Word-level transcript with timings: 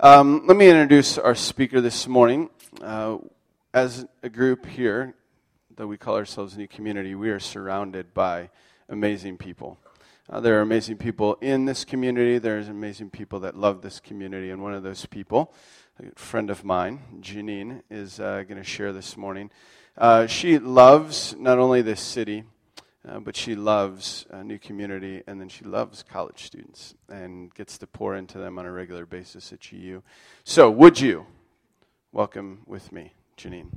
Um, 0.00 0.46
let 0.46 0.56
me 0.56 0.68
introduce 0.68 1.18
our 1.18 1.34
speaker 1.34 1.80
this 1.80 2.06
morning. 2.06 2.50
Uh, 2.80 3.18
as 3.74 4.06
a 4.22 4.28
group 4.28 4.64
here, 4.64 5.16
that 5.74 5.88
we 5.88 5.96
call 5.96 6.14
ourselves 6.14 6.56
New 6.56 6.68
Community, 6.68 7.16
we 7.16 7.30
are 7.30 7.40
surrounded 7.40 8.14
by 8.14 8.50
amazing 8.88 9.38
people. 9.38 9.76
Uh, 10.30 10.38
there 10.38 10.56
are 10.56 10.60
amazing 10.60 10.98
people 10.98 11.34
in 11.40 11.64
this 11.64 11.84
community. 11.84 12.38
There's 12.38 12.68
amazing 12.68 13.10
people 13.10 13.40
that 13.40 13.56
love 13.56 13.82
this 13.82 13.98
community. 13.98 14.50
And 14.50 14.62
one 14.62 14.72
of 14.72 14.84
those 14.84 15.04
people, 15.04 15.52
a 16.00 16.16
friend 16.16 16.48
of 16.48 16.64
mine, 16.64 17.00
Janine, 17.20 17.82
is 17.90 18.20
uh, 18.20 18.44
going 18.44 18.62
to 18.62 18.62
share 18.62 18.92
this 18.92 19.16
morning. 19.16 19.50
Uh, 19.96 20.28
she 20.28 20.60
loves 20.60 21.34
not 21.36 21.58
only 21.58 21.82
this 21.82 22.00
city, 22.00 22.44
uh, 23.06 23.20
but 23.20 23.36
she 23.36 23.54
loves 23.54 24.26
a 24.30 24.42
new 24.42 24.58
community, 24.58 25.22
and 25.26 25.40
then 25.40 25.48
she 25.48 25.64
loves 25.64 26.02
college 26.02 26.44
students 26.44 26.94
and 27.08 27.54
gets 27.54 27.78
to 27.78 27.86
pour 27.86 28.16
into 28.16 28.38
them 28.38 28.58
on 28.58 28.66
a 28.66 28.72
regular 28.72 29.06
basis 29.06 29.52
at 29.52 29.60
GU. 29.60 30.02
So, 30.44 30.70
would 30.70 31.00
you 31.00 31.26
welcome 32.12 32.62
with 32.66 32.92
me, 32.92 33.12
Janine? 33.36 33.70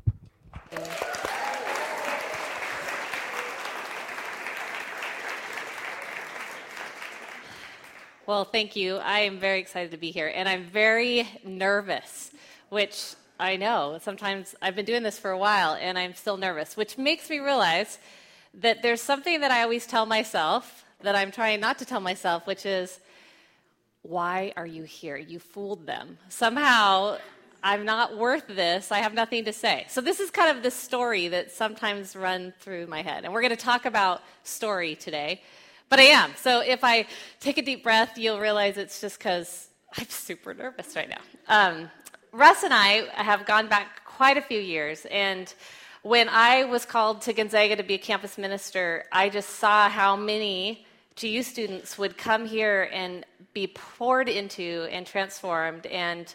Well, 8.27 8.45
thank 8.45 8.75
you. 8.75 8.95
I 8.95 9.19
am 9.19 9.39
very 9.39 9.59
excited 9.59 9.91
to 9.91 9.97
be 9.97 10.11
here, 10.11 10.31
and 10.33 10.47
I'm 10.47 10.63
very 10.63 11.27
nervous, 11.43 12.31
which 12.69 13.15
I 13.39 13.57
know. 13.57 13.99
Sometimes 14.01 14.55
I've 14.61 14.75
been 14.75 14.85
doing 14.85 15.03
this 15.03 15.19
for 15.19 15.31
a 15.31 15.37
while, 15.37 15.73
and 15.73 15.97
I'm 15.97 16.13
still 16.13 16.37
nervous, 16.37 16.77
which 16.77 16.97
makes 16.97 17.29
me 17.29 17.39
realize 17.39 17.97
that 18.53 18.81
there's 18.81 19.01
something 19.01 19.41
that 19.41 19.51
I 19.51 19.63
always 19.63 19.85
tell 19.85 20.05
myself 20.05 20.85
that 21.01 21.15
I'm 21.15 21.31
trying 21.31 21.59
not 21.59 21.79
to 21.79 21.85
tell 21.85 21.99
myself, 21.99 22.45
which 22.45 22.65
is, 22.65 22.99
why 24.03 24.53
are 24.57 24.65
you 24.65 24.83
here? 24.83 25.17
You 25.17 25.39
fooled 25.39 25.85
them. 25.85 26.17
Somehow, 26.29 27.17
I'm 27.63 27.85
not 27.85 28.17
worth 28.17 28.47
this. 28.47 28.91
I 28.91 28.99
have 28.99 29.13
nothing 29.13 29.45
to 29.45 29.53
say. 29.53 29.85
So, 29.89 30.01
this 30.01 30.19
is 30.19 30.31
kind 30.31 30.55
of 30.55 30.63
the 30.63 30.71
story 30.71 31.27
that 31.27 31.51
sometimes 31.51 32.15
run 32.15 32.53
through 32.59 32.87
my 32.87 33.01
head. 33.01 33.23
And 33.23 33.33
we're 33.33 33.41
going 33.41 33.55
to 33.55 33.63
talk 33.63 33.85
about 33.85 34.21
story 34.43 34.95
today. 34.95 35.41
But 35.89 35.99
I 35.99 36.03
am. 36.03 36.31
So, 36.37 36.61
if 36.61 36.83
I 36.83 37.05
take 37.39 37.57
a 37.57 37.61
deep 37.61 37.83
breath, 37.83 38.17
you'll 38.17 38.39
realize 38.39 38.77
it's 38.77 38.99
just 39.01 39.19
because 39.19 39.67
I'm 39.97 40.07
super 40.09 40.53
nervous 40.53 40.95
right 40.95 41.09
now. 41.09 41.21
Um, 41.47 41.91
Russ 42.31 42.63
and 42.63 42.73
I 42.73 43.07
have 43.13 43.45
gone 43.45 43.67
back 43.67 44.03
quite 44.05 44.37
a 44.37 44.41
few 44.41 44.59
years. 44.59 45.05
And 45.11 45.53
when 46.03 46.29
I 46.29 46.63
was 46.63 46.85
called 46.85 47.21
to 47.21 47.33
Gonzaga 47.33 47.75
to 47.75 47.83
be 47.83 47.95
a 47.95 47.99
campus 47.99 48.37
minister, 48.37 49.05
I 49.11 49.29
just 49.29 49.49
saw 49.49 49.87
how 49.87 50.15
many 50.15 50.85
GU 51.19 51.43
students 51.43 51.97
would 51.97 52.17
come 52.17 52.45
here 52.45 52.89
and 52.91 53.25
be 53.53 53.67
poured 53.67 54.27
into 54.27 54.87
and 54.91 55.05
transformed. 55.05 55.85
And 55.85 56.33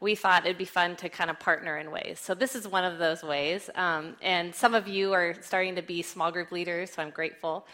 we 0.00 0.14
thought 0.14 0.44
it'd 0.44 0.58
be 0.58 0.64
fun 0.64 0.94
to 0.96 1.08
kind 1.08 1.30
of 1.30 1.40
partner 1.40 1.78
in 1.78 1.90
ways. 1.90 2.20
So 2.20 2.34
this 2.34 2.54
is 2.54 2.68
one 2.68 2.84
of 2.84 2.98
those 2.98 3.24
ways. 3.24 3.68
Um, 3.74 4.16
and 4.22 4.54
some 4.54 4.74
of 4.74 4.86
you 4.86 5.12
are 5.12 5.34
starting 5.40 5.74
to 5.74 5.82
be 5.82 6.02
small 6.02 6.30
group 6.30 6.52
leaders, 6.52 6.92
so 6.92 7.02
I'm 7.02 7.10
grateful. 7.10 7.66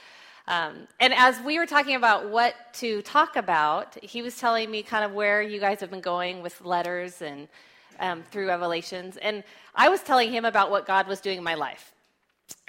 Um, 0.47 0.89
and 1.01 1.13
as 1.13 1.39
we 1.41 1.59
were 1.59 1.67
talking 1.67 1.97
about 1.97 2.31
what 2.31 2.55
to 2.75 3.03
talk 3.03 3.37
about, 3.37 4.03
he 4.03 4.23
was 4.23 4.39
telling 4.39 4.71
me 4.71 4.83
kind 4.83 5.05
of 5.05 5.13
where 5.13 5.43
you 5.43 5.61
guys 5.61 5.81
have 5.81 5.91
been 5.91 6.01
going 6.01 6.43
with 6.43 6.63
letters 6.63 7.21
and 7.21 7.49
um, 8.01 8.23
through 8.31 8.49
Revelations. 8.49 9.17
And 9.17 9.45
I 9.75 9.89
was 9.89 10.03
telling 10.03 10.31
him 10.31 10.45
about 10.45 10.71
what 10.71 10.87
God 10.87 11.07
was 11.07 11.21
doing 11.21 11.39
in 11.39 11.45
my 11.45 11.55
life. 11.55 11.93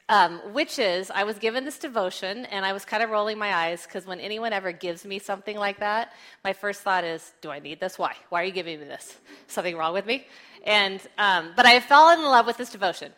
Um, 0.08 0.40
which 0.54 0.78
is, 0.78 1.10
I 1.10 1.24
was 1.24 1.40
given 1.40 1.66
this 1.66 1.80
devotion 1.80 2.46
and 2.46 2.64
I 2.64 2.74
was 2.74 2.86
kind 2.86 3.02
of 3.02 3.10
rolling 3.10 3.40
my 3.40 3.52
eyes 3.52 3.88
because 3.88 4.06
when 4.06 4.20
anyone 4.20 4.54
ever 4.54 4.72
gives 4.72 5.04
me 5.04 5.18
something 5.18 5.58
like 5.58 5.80
that, 5.80 6.14
my 6.44 6.54
first 6.54 6.82
thought 6.82 7.04
is, 7.04 7.34
Do 7.42 7.50
I 7.50 7.58
need 7.58 7.80
this? 7.80 7.98
Why? 7.98 8.14
Why 8.30 8.44
are 8.44 8.46
you 8.46 8.52
giving 8.52 8.80
me 8.80 8.86
this? 8.86 9.18
Something 9.48 9.76
wrong 9.76 9.94
with 9.94 10.06
me? 10.06 10.28
And, 10.64 11.02
um, 11.18 11.54
but 11.56 11.66
I 11.66 11.80
fell 11.80 12.12
in 12.12 12.22
love 12.22 12.46
with 12.46 12.58
this 12.58 12.70
devotion. 12.70 13.14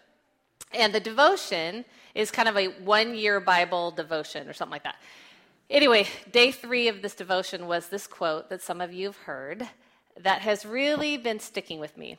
And 0.73 0.93
the 0.93 1.01
devotion 1.01 1.83
is 2.15 2.31
kind 2.31 2.47
of 2.47 2.55
a 2.55 2.67
one 2.83 3.15
year 3.15 3.41
Bible 3.41 3.91
devotion 3.91 4.47
or 4.47 4.53
something 4.53 4.71
like 4.71 4.83
that. 4.83 4.95
Anyway, 5.69 6.07
day 6.31 6.51
three 6.51 6.87
of 6.87 7.01
this 7.01 7.13
devotion 7.13 7.67
was 7.67 7.89
this 7.89 8.07
quote 8.07 8.49
that 8.49 8.61
some 8.61 8.79
of 8.79 8.93
you 8.93 9.07
have 9.07 9.17
heard 9.17 9.67
that 10.21 10.41
has 10.41 10.65
really 10.65 11.17
been 11.17 11.39
sticking 11.39 11.79
with 11.79 11.97
me. 11.97 12.17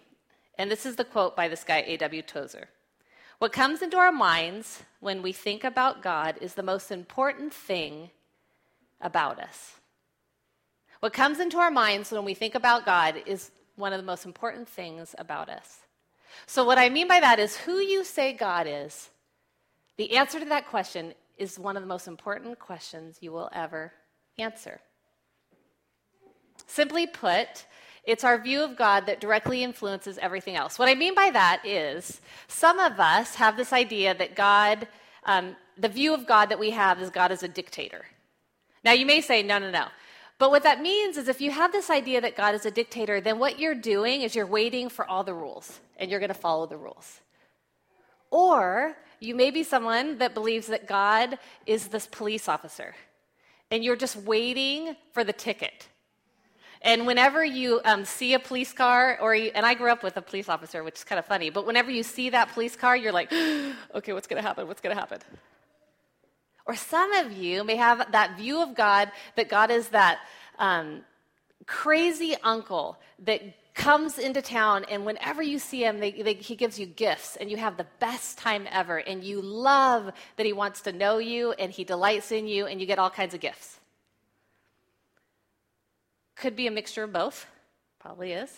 And 0.57 0.71
this 0.71 0.87
is 0.87 0.97
the 0.97 1.05
quote 1.05 1.37
by 1.37 1.49
this 1.49 1.65
guy, 1.65 1.85
A.W. 1.87 2.23
Tozer. 2.23 2.69
What 3.39 3.53
comes 3.53 3.83
into 3.83 3.97
our 3.97 4.11
minds 4.11 4.83
when 5.01 5.23
we 5.23 5.33
think 5.33 5.63
about 5.63 6.03
God 6.03 6.37
is 6.41 6.55
the 6.55 6.63
most 6.63 6.91
important 6.91 7.55
thing 7.55 8.11
about 9.01 9.39
us. 9.39 9.77
What 11.01 11.13
comes 11.13 11.39
into 11.39 11.59
our 11.59 11.71
minds 11.71 12.11
when 12.11 12.25
we 12.25 12.35
think 12.35 12.57
about 12.57 12.85
God 12.85 13.23
is 13.27 13.53
one 13.77 13.93
of 13.93 14.01
the 14.01 14.07
most 14.07 14.25
important 14.25 14.69
things 14.69 15.15
about 15.19 15.49
us. 15.49 15.79
So, 16.47 16.65
what 16.65 16.79
I 16.79 16.89
mean 16.89 17.07
by 17.07 17.21
that 17.21 17.39
is 17.39 17.57
who 17.57 17.79
you 17.79 18.05
say 18.05 18.33
God 18.33 18.67
is, 18.69 19.11
the 19.97 20.17
answer 20.17 20.41
to 20.41 20.45
that 20.47 20.67
question 20.67 21.15
is 21.37 21.59
one 21.59 21.77
of 21.77 21.83
the 21.83 21.89
most 21.89 22.09
important 22.09 22.59
questions 22.59 23.19
you 23.21 23.31
will 23.31 23.49
ever 23.53 23.93
answer. 24.39 24.81
Simply 26.67 27.07
put, 27.07 27.67
it's 28.05 28.25
our 28.25 28.39
view 28.39 28.63
of 28.63 28.77
God 28.77 29.07
that 29.07 29.21
directly 29.21 29.63
influences 29.63 30.19
everything 30.19 30.57
else. 30.57 30.79
What 30.79 30.89
I 30.89 30.95
mean 30.95 31.15
by 31.15 31.31
that 31.31 31.63
is 31.65 32.21
some 32.47 32.79
of 32.79 32.99
us 32.99 33.35
have 33.35 33.57
this 33.57 33.73
idea 33.73 34.15
that 34.15 34.35
God, 34.35 34.89
um, 35.25 35.57
the 35.77 35.89
view 35.89 36.15
of 36.15 36.27
God 36.27 36.49
that 36.49 36.59
we 36.59 36.71
have 36.71 37.01
is 37.01 37.11
God 37.11 37.33
as 37.33 37.43
a 37.43 37.49
dictator. 37.49 38.07
Now, 38.85 38.93
you 38.93 39.07
may 39.07 39.21
say, 39.21 39.43
no, 39.43 39.59
no, 39.59 39.71
no. 39.71 39.87
But 40.39 40.51
what 40.51 40.63
that 40.63 40.81
means 40.81 41.17
is 41.17 41.29
if 41.29 41.41
you 41.41 41.51
have 41.51 41.73
this 41.73 41.91
idea 41.91 42.21
that 42.21 42.37
God 42.37 42.55
is 42.55 42.65
a 42.65 42.71
dictator, 42.71 43.21
then 43.21 43.39
what 43.39 43.59
you're 43.59 43.75
doing 43.75 44.23
is 44.23 44.37
you're 44.37 44.47
waiting 44.47 44.89
for 44.89 45.05
all 45.05 45.25
the 45.25 45.35
rules 45.35 45.81
and 45.97 46.11
you're 46.11 46.21
going 46.21 46.29
to 46.29 46.35
follow 46.35 46.67
the 46.67 46.77
rules. 46.77 47.21
Or 48.31 48.97
you 49.21 49.35
may 49.35 49.51
be 49.51 49.65
someone 49.65 50.19
that 50.19 50.35
believes 50.35 50.69
that 50.69 50.87
God 50.87 51.39
is 51.67 51.89
this 51.89 52.07
police 52.07 52.49
officer 52.49 52.95
and 53.71 53.83
you're 53.85 53.97
just 53.97 54.17
waiting 54.17 54.97
for 55.13 55.25
the 55.25 55.33
ticket. 55.33 55.89
And 56.83 57.07
whenever 57.07 57.45
you 57.45 57.81
um, 57.85 58.05
see 58.05 58.35
a 58.35 58.39
police 58.39 58.73
car, 58.73 59.19
or 59.21 59.35
you, 59.35 59.51
and 59.55 59.67
I 59.67 59.75
grew 59.75 59.91
up 59.91 60.03
with 60.03 60.17
a 60.17 60.23
police 60.23 60.49
officer, 60.49 60.85
which 60.85 60.97
is 60.97 61.05
kind 61.05 61.19
of 61.19 61.27
funny, 61.27 61.51
but 61.51 61.67
whenever 61.67 61.91
you 61.91 62.03
see 62.03 62.31
that 62.31 62.53
police 62.53 62.77
car, 62.77 62.97
you're 62.97 63.13
like, 63.13 63.33
okay, 63.95 64.13
what's 64.13 64.27
going 64.27 64.41
to 64.41 64.47
happen? 64.47 64.69
What's 64.69 64.81
going 64.81 64.95
to 64.95 65.01
happen? 65.01 65.19
Or 66.67 66.77
some 66.77 67.13
of 67.15 67.33
you 67.33 67.65
may 67.65 67.77
have 67.77 68.13
that 68.13 68.37
view 68.37 68.63
of 68.63 68.75
God 68.75 69.11
that 69.37 69.49
God 69.49 69.71
is 69.71 69.89
that 69.89 70.19
um, 70.59 71.03
crazy 71.67 72.37
uncle 72.43 72.99
that 73.25 73.43
comes 73.75 74.19
into 74.19 74.43
town, 74.43 74.85
and 74.91 75.07
whenever 75.07 75.41
you 75.41 75.59
see 75.59 75.85
him, 75.85 76.01
they, 76.01 76.11
they, 76.11 76.35
he 76.35 76.57
gives 76.57 76.79
you 76.79 76.87
gifts, 76.87 77.37
and 77.37 77.49
you 77.49 77.57
have 77.57 77.77
the 77.77 77.87
best 78.01 78.37
time 78.37 78.67
ever, 78.71 78.99
and 78.99 79.23
you 79.23 79.41
love 79.41 80.13
that 80.37 80.45
he 80.45 80.53
wants 80.53 80.81
to 80.83 80.93
know 80.93 81.19
you, 81.19 81.53
and 81.53 81.71
he 81.71 81.85
delights 81.85 82.33
in 82.33 82.49
you, 82.49 82.67
and 82.67 82.81
you 82.81 82.87
get 82.87 82.99
all 82.99 83.09
kinds 83.09 83.35
of 83.35 83.41
gifts. 83.41 83.78
Could 86.41 86.55
be 86.55 86.67
a 86.67 86.71
mixture 86.71 87.03
of 87.03 87.13
both, 87.13 87.47
probably 87.99 88.33
is. 88.33 88.51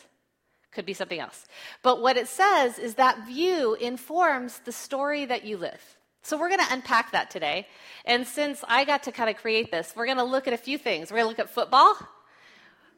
Could 0.70 0.86
be 0.86 0.92
something 0.92 1.18
else. 1.18 1.46
But 1.82 2.00
what 2.00 2.16
it 2.16 2.28
says 2.28 2.78
is 2.78 2.94
that 2.94 3.26
view 3.26 3.74
informs 3.74 4.60
the 4.60 4.72
story 4.72 5.24
that 5.24 5.44
you 5.44 5.56
live. 5.56 5.80
So 6.22 6.38
we're 6.38 6.48
going 6.48 6.60
to 6.60 6.72
unpack 6.72 7.12
that 7.12 7.30
today. 7.30 7.66
And 8.04 8.26
since 8.26 8.62
I 8.68 8.84
got 8.84 9.04
to 9.04 9.12
kind 9.12 9.30
of 9.30 9.36
create 9.36 9.70
this, 9.70 9.94
we're 9.96 10.04
going 10.04 10.18
to 10.18 10.24
look 10.24 10.46
at 10.46 10.52
a 10.52 10.58
few 10.58 10.76
things. 10.76 11.10
We're 11.10 11.16
going 11.16 11.24
to 11.24 11.28
look 11.30 11.38
at 11.38 11.54
football. 11.54 11.96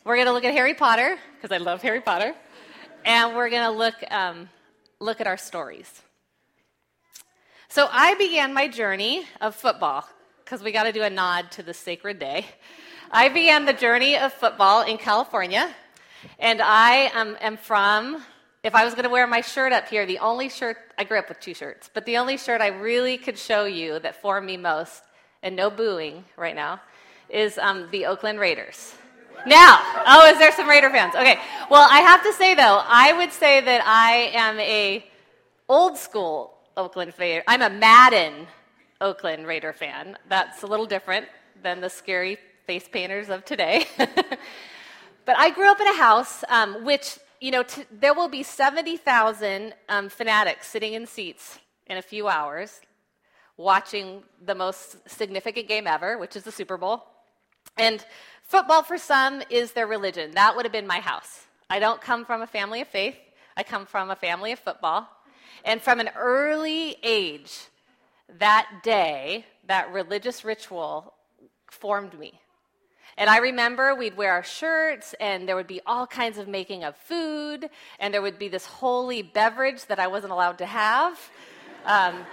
We're 0.05 0.17
going 0.17 0.27
to 0.27 0.33
look 0.33 0.45
at 0.45 0.53
Harry 0.53 0.75
Potter, 0.75 1.17
because 1.37 1.55
I 1.55 1.59
love 1.59 1.81
Harry 1.83 2.01
Potter. 2.01 2.35
And 3.05 3.37
we're 3.37 3.51
going 3.51 3.63
to 3.63 3.71
look, 3.71 3.95
um, 4.11 4.49
look 4.99 5.21
at 5.21 5.29
our 5.29 5.37
stories. 5.37 6.03
So 7.69 7.89
I 7.91 8.15
began 8.15 8.53
my 8.53 8.67
journey 8.67 9.25
of 9.41 9.55
football, 9.55 10.05
because 10.45 10.63
we 10.63 10.73
got 10.73 10.83
to 10.83 10.93
do 10.93 11.03
a 11.03 11.11
nod 11.11 11.53
to 11.53 11.63
the 11.63 11.73
sacred 11.73 12.19
day. 12.19 12.47
I 13.15 13.29
began 13.29 13.67
the 13.67 13.75
journey 13.75 14.17
of 14.17 14.33
football 14.33 14.85
in 14.85 14.97
California, 14.97 15.75
and 16.39 16.63
I 16.63 17.09
um, 17.09 17.37
am 17.43 17.59
from, 17.59 18.23
if 18.65 18.75
I 18.75 18.87
was 18.87 18.95
going 18.95 19.05
to 19.05 19.11
wear 19.11 19.27
my 19.27 19.43
shirt 19.43 19.71
up 19.71 19.87
here, 19.87 20.07
the 20.07 20.19
only 20.21 20.49
shirt, 20.49 20.79
I 20.97 21.05
grew 21.05 21.19
up 21.19 21.29
with 21.29 21.39
two 21.39 21.53
shirts, 21.53 21.91
but 21.93 22.07
the 22.07 22.17
only 22.17 22.39
shirt 22.39 22.63
I 22.63 22.69
really 22.69 23.19
could 23.19 23.37
show 23.37 23.67
you 23.67 23.99
that 23.99 24.23
formed 24.23 24.47
me 24.47 24.57
most, 24.57 25.03
and 25.43 25.55
no 25.55 25.69
booing 25.69 26.25
right 26.39 26.55
now, 26.55 26.81
is 27.29 27.59
um, 27.59 27.87
the 27.91 28.07
Oakland 28.07 28.41
Raiders. 28.41 28.95
Now, 29.47 29.79
oh, 30.07 30.31
is 30.33 30.39
there 30.39 30.51
some 30.53 30.67
Raider 30.67 30.89
fans? 30.89 31.15
Okay. 31.15 31.39
Well, 31.69 31.87
I 31.91 31.99
have 31.99 32.23
to 32.23 32.33
say 32.33 32.55
though, 32.55 32.81
I 32.83 33.13
would 33.13 33.33
say 33.33 33.61
that 33.61 33.83
I 33.85 34.31
am 34.33 34.59
a 34.59 35.05
old 35.69 35.99
school 35.99 36.55
Oakland 36.79 37.13
fan. 37.13 37.43
I'm 37.47 37.61
a 37.61 37.69
Madden 37.69 38.47
Oakland 39.03 39.47
Raider 39.47 39.75
fan. 39.75 40.17
That's 40.31 40.63
a 40.63 40.67
little 40.67 40.87
different 40.87 41.27
than 41.63 41.83
the 41.83 41.91
scary 41.91 42.39
face 42.67 42.89
painters 42.89 43.29
of 43.29 43.45
today. 43.45 43.87
but 43.97 45.39
I 45.39 45.51
grew 45.51 45.71
up 45.71 45.81
in 45.81 45.87
a 45.89 45.97
house 45.97 46.45
um, 46.49 46.85
which, 46.85 47.19
you 47.41 47.51
know, 47.51 47.63
t- 47.63 47.85
there 47.91 48.15
will 48.15 48.29
be 48.29 48.43
70,000 48.43 49.75
um, 49.89 50.09
fanatics 50.09 50.69
sitting 50.69 50.95
in 50.95 51.07
seats 51.07 51.59
in 51.87 51.97
a 51.97 52.03
few 52.03 52.29
hours 52.29 52.81
watching 53.57 54.23
the 54.45 54.55
most 54.55 54.97
significant 55.09 55.69
game 55.69 55.87
ever, 55.87 56.19
which 56.19 56.37
is 56.37 56.43
the 56.43 56.53
Super 56.53 56.77
Bowl. 56.77 57.05
And 57.77 58.05
football 58.43 58.83
for 58.83 58.99
some 58.99 59.43
is 59.51 59.73
their 59.73 59.87
religion. 59.87 60.33
That 60.33 60.57
would 60.57 60.65
have 60.65 60.73
been 60.73 60.87
my 60.87 61.01
house. 61.01 61.47
I 61.71 61.79
don't 61.79 62.01
come 62.01 62.25
from 62.25 62.43
a 62.43 62.47
family 62.47 62.81
of 62.81 62.89
faith, 62.89 63.17
I 63.57 63.63
come 63.63 63.87
from 63.87 64.11
a 64.11 64.17
family 64.17 64.53
of 64.53 64.59
football. 64.59 65.09
And 65.65 65.81
from 65.81 66.01
an 66.01 66.11
early 66.17 66.97
age, 67.03 67.57
that 68.39 68.81
day, 68.83 69.47
that 69.69 69.93
religious 69.93 70.45
ritual 70.45 71.15
formed 71.71 72.19
me. 72.19 72.42
And 73.19 73.29
I 73.29 73.39
remember 73.39 73.95
we'd 73.95 74.17
wear 74.17 74.33
our 74.33 74.43
shirts, 74.43 75.15
and 75.21 75.49
there 75.49 75.55
would 75.55 75.67
be 75.67 75.81
all 75.87 76.07
kinds 76.07 76.39
of 76.39 76.49
making 76.49 76.83
of 76.85 76.97
food, 76.97 77.69
and 78.01 78.13
there 78.13 78.23
would 78.23 78.39
be 78.39 78.49
this 78.49 78.65
holy 78.65 79.23
beverage 79.23 79.85
that 79.87 79.99
I 79.99 80.07
wasn't 80.07 80.33
allowed 80.33 80.59
to 80.59 80.67
have. 80.67 81.19
Um, 81.85 82.25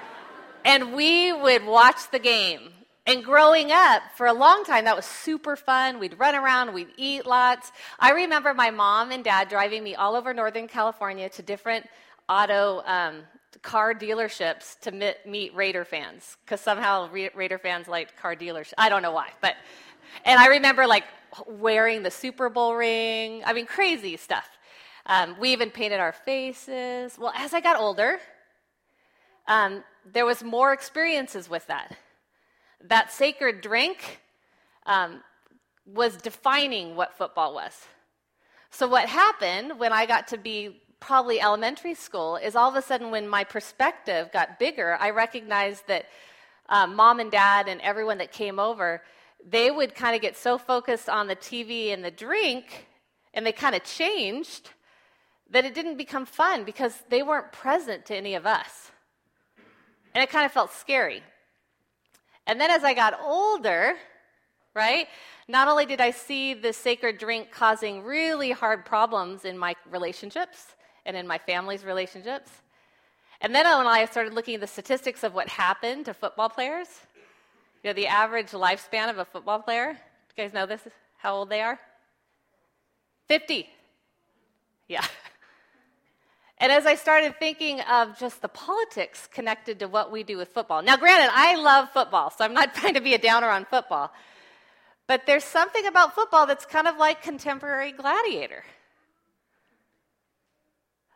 and 0.63 0.93
we 0.93 1.33
would 1.33 1.65
watch 1.65 2.09
the 2.11 2.19
game. 2.19 2.69
And 3.05 3.23
growing 3.23 3.71
up, 3.71 4.03
for 4.15 4.27
a 4.27 4.33
long 4.33 4.63
time, 4.63 4.85
that 4.85 4.95
was 4.95 5.05
super 5.05 5.55
fun. 5.55 5.99
We'd 5.99 6.19
run 6.19 6.35
around, 6.35 6.73
we'd 6.73 6.93
eat 6.95 7.25
lots. 7.25 7.71
I 7.99 8.11
remember 8.11 8.53
my 8.53 8.69
mom 8.69 9.11
and 9.11 9.23
dad 9.23 9.49
driving 9.49 9.83
me 9.83 9.95
all 9.95 10.15
over 10.15 10.33
Northern 10.33 10.67
California 10.67 11.27
to 11.29 11.41
different 11.41 11.87
auto 12.27 12.83
um, 12.85 13.23
car 13.63 13.95
dealerships 13.95 14.79
to 14.81 15.15
meet 15.25 15.55
Raider 15.55 15.83
fans, 15.83 16.37
because 16.45 16.61
somehow 16.61 17.09
Raider 17.11 17.57
fans 17.57 17.87
liked 17.87 18.15
car 18.15 18.35
dealerships. 18.35 18.73
I 18.77 18.89
don't 18.89 19.01
know 19.01 19.11
why, 19.11 19.29
but 19.41 19.55
and 20.25 20.39
I 20.39 20.47
remember 20.47 20.87
like 20.87 21.05
wearing 21.47 22.03
the 22.03 22.11
Super 22.11 22.49
Bowl 22.49 22.75
ring. 22.75 23.43
I 23.45 23.53
mean, 23.53 23.65
crazy 23.65 24.17
stuff. 24.17 24.49
Um, 25.05 25.35
we 25.39 25.51
even 25.51 25.71
painted 25.71 25.99
our 25.99 26.11
faces. 26.11 27.17
Well, 27.17 27.33
as 27.35 27.53
I 27.53 27.61
got 27.61 27.79
older, 27.79 28.19
um, 29.47 29.83
there 30.05 30.25
was 30.25 30.43
more 30.43 30.73
experiences 30.73 31.49
with 31.49 31.65
that. 31.67 31.97
That 32.81 33.11
sacred 33.11 33.61
drink 33.61 34.21
um, 34.85 35.21
was 35.85 36.17
defining 36.17 36.95
what 36.95 37.17
football 37.17 37.53
was. 37.53 37.73
So 38.69 38.87
what 38.87 39.09
happened 39.09 39.79
when 39.79 39.91
I 39.91 40.05
got 40.05 40.27
to 40.29 40.37
be 40.37 40.81
probably 40.99 41.41
elementary 41.41 41.95
school 41.95 42.35
is 42.35 42.55
all 42.55 42.69
of 42.69 42.75
a 42.75 42.81
sudden 42.81 43.09
when 43.09 43.27
my 43.27 43.43
perspective 43.43 44.29
got 44.31 44.59
bigger, 44.59 44.97
I 44.99 45.09
recognized 45.09 45.87
that 45.87 46.05
um, 46.67 46.95
mom 46.95 47.19
and 47.19 47.31
dad 47.31 47.67
and 47.67 47.81
everyone 47.81 48.19
that 48.19 48.31
came 48.31 48.59
over 48.59 49.01
they 49.45 49.71
would 49.71 49.95
kind 49.95 50.15
of 50.15 50.21
get 50.21 50.37
so 50.37 50.57
focused 50.57 51.09
on 51.09 51.27
the 51.27 51.35
TV 51.35 51.93
and 51.93 52.03
the 52.03 52.11
drink, 52.11 52.87
and 53.33 53.45
they 53.45 53.51
kind 53.51 53.75
of 53.75 53.83
changed 53.83 54.69
that 55.49 55.65
it 55.65 55.73
didn't 55.73 55.97
become 55.97 56.25
fun 56.25 56.63
because 56.63 56.93
they 57.09 57.23
weren't 57.23 57.51
present 57.51 58.05
to 58.05 58.15
any 58.15 58.35
of 58.35 58.45
us. 58.45 58.91
And 60.13 60.23
it 60.23 60.29
kind 60.29 60.45
of 60.45 60.51
felt 60.51 60.71
scary. 60.73 61.23
And 62.45 62.59
then 62.59 62.69
as 62.69 62.83
I 62.83 62.93
got 62.93 63.19
older, 63.21 63.93
right, 64.75 65.07
not 65.47 65.67
only 65.67 65.85
did 65.85 66.01
I 66.01 66.11
see 66.11 66.53
the 66.53 66.73
sacred 66.73 67.17
drink 67.17 67.51
causing 67.51 68.03
really 68.03 68.51
hard 68.51 68.85
problems 68.85 69.45
in 69.45 69.57
my 69.57 69.75
relationships 69.89 70.75
and 71.05 71.15
in 71.15 71.27
my 71.27 71.37
family's 71.37 71.83
relationships, 71.83 72.51
and 73.41 73.55
then 73.55 73.65
when 73.77 73.87
I 73.87 74.05
started 74.05 74.33
looking 74.33 74.55
at 74.55 74.61
the 74.61 74.67
statistics 74.67 75.23
of 75.23 75.33
what 75.33 75.47
happened 75.47 76.05
to 76.05 76.13
football 76.13 76.49
players, 76.49 76.87
you 77.83 77.89
know, 77.89 77.93
the 77.93 78.07
average 78.07 78.51
lifespan 78.51 79.09
of 79.09 79.17
a 79.17 79.25
football 79.25 79.59
player, 79.59 79.91
you 79.91 80.43
guys 80.43 80.53
know 80.53 80.65
this? 80.65 80.81
How 81.17 81.35
old 81.35 81.49
they 81.49 81.61
are? 81.61 81.79
50. 83.27 83.69
Yeah. 84.87 85.05
And 86.61 86.73
as 86.73 86.85
I 86.85 86.95
started 86.95 87.39
thinking 87.39 87.79
of 87.81 88.19
just 88.19 88.41
the 88.41 88.49
politics 88.49 89.29
connected 89.31 89.79
to 89.79 89.87
what 89.87 90.11
we 90.11 90.23
do 90.23 90.35
with 90.35 90.49
football. 90.49 90.81
Now, 90.81 90.97
granted, 90.97 91.31
I 91.33 91.55
love 91.55 91.89
football, 91.91 92.31
so 92.31 92.43
I'm 92.43 92.53
not 92.53 92.73
trying 92.75 92.95
to 92.95 93.01
be 93.01 93.13
a 93.13 93.17
downer 93.17 93.47
on 93.47 93.63
football. 93.63 94.11
But 95.07 95.25
there's 95.25 95.45
something 95.45 95.87
about 95.87 96.15
football 96.15 96.45
that's 96.45 96.65
kind 96.65 96.87
of 96.87 96.97
like 96.97 97.21
contemporary 97.21 97.93
gladiator. 97.93 98.63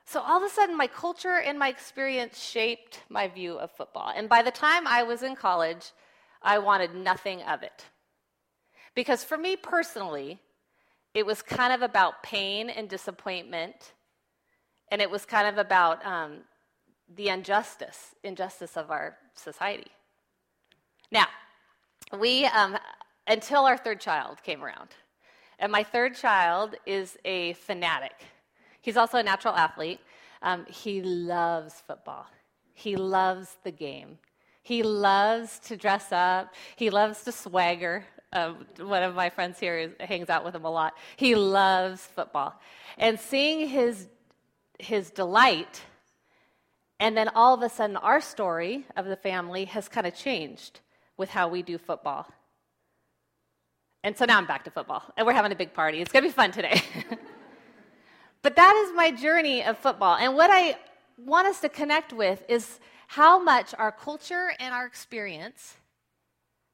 So 0.06 0.21
all 0.21 0.38
of 0.38 0.44
a 0.44 0.50
sudden, 0.50 0.77
my 0.77 0.88
culture 0.88 1.39
and 1.39 1.59
my 1.59 1.68
experience 1.68 2.39
shaped 2.39 3.01
my 3.09 3.27
view 3.27 3.57
of 3.57 3.69
football. 3.71 4.13
And 4.16 4.30
by 4.30 4.44
the 4.44 4.51
time 4.51 4.88
I 4.88 5.04
was 5.04 5.24
in 5.24 5.36
college, 5.36 5.92
I 6.44 6.60
wanted 6.60 6.94
nothing 6.94 7.42
of 7.44 7.63
it. 7.63 7.86
Because 8.95 9.24
for 9.24 9.38
me 9.38 9.56
personally, 9.56 10.40
it 11.13 11.25
was 11.25 11.42
kind 11.42 11.74
of 11.74 11.81
about 11.81 12.24
pain 12.24 12.69
and 12.69 12.90
disappointment, 12.90 13.94
and 14.92 15.01
it 15.01 15.10
was 15.10 15.25
kind 15.25 15.48
of 15.48 15.57
about 15.57 16.06
um, 16.06 16.40
the 17.16 17.30
injustice, 17.30 18.16
injustice 18.24 18.78
of 18.78 18.92
our 18.92 19.18
society. 19.36 19.92
Now, 21.12 21.28
we, 22.18 22.45
um, 22.45 22.78
until 23.28 23.66
our 23.66 23.78
third 23.78 24.00
child 24.00 24.44
came 24.44 24.63
around, 24.63 24.90
and 25.60 25.72
my 25.72 25.84
third 25.84 26.16
child 26.16 26.75
is 26.86 27.18
a 27.25 27.54
fanatic. 27.54 28.25
He's 28.81 28.98
also 28.98 29.18
a 29.18 29.24
natural 29.24 29.56
athlete. 29.56 30.00
Um, 30.42 30.66
he 30.66 31.01
loves 31.01 31.75
football. 31.88 32.25
He 32.74 32.95
loves 32.95 33.57
the 33.63 33.72
game. 33.72 34.18
He 34.63 34.81
loves 34.81 35.60
to 35.60 35.77
dress 35.77 36.12
up. 36.12 36.54
He 36.77 36.89
loves 36.89 37.24
to 37.25 37.31
swagger. 37.31 38.06
Um, 38.31 38.65
one 38.80 39.04
of 39.04 39.13
my 39.13 39.30
friends 39.30 39.60
here 39.60 39.77
is, 39.77 39.92
hangs 40.00 40.30
out 40.30 40.44
with 40.44 40.56
him 40.56 40.65
a 40.65 40.71
lot. 40.71 40.94
He 41.18 41.36
loves 41.36 42.01
football. 42.01 42.60
And 42.98 43.19
seeing 43.19 43.68
his, 43.68 44.07
his 44.80 45.12
delight, 45.12 45.81
and 47.00 47.15
then 47.15 47.27
all 47.36 47.54
of 47.54 47.62
a 47.62 47.69
sudden, 47.69 47.98
our 47.98 48.21
story 48.21 48.86
of 48.95 49.06
the 49.06 49.18
family 49.18 49.65
has 49.65 49.89
kind 49.89 50.07
of 50.07 50.15
changed 50.15 50.80
with 51.18 51.30
how 51.30 51.50
we 51.50 51.62
do 51.62 51.77
football. 51.77 52.25
And 54.04 54.18
so 54.18 54.25
now 54.25 54.38
I'm 54.38 54.48
back 54.48 54.63
to 54.63 54.71
football, 54.71 55.04
and 55.18 55.27
we're 55.27 55.33
having 55.33 55.51
a 55.51 55.56
big 55.56 55.74
party. 55.74 56.01
It's 56.01 56.12
going 56.12 56.24
to 56.24 56.30
be 56.30 56.33
fun 56.33 56.51
today. 56.51 56.81
but 58.42 58.56
that 58.56 58.75
is 58.86 58.95
my 58.95 59.12
journey 59.12 59.63
of 59.63 59.77
football. 59.77 60.16
And 60.16 60.36
what 60.36 60.50
I 60.51 60.77
want 61.18 61.48
us 61.48 61.62
to 61.62 61.69
connect 61.69 62.13
with 62.13 62.44
is 62.50 62.80
how 63.15 63.38
much 63.38 63.75
our 63.77 63.92
culture 63.92 64.54
and 64.60 64.74
our 64.74 64.88
experience 64.88 65.75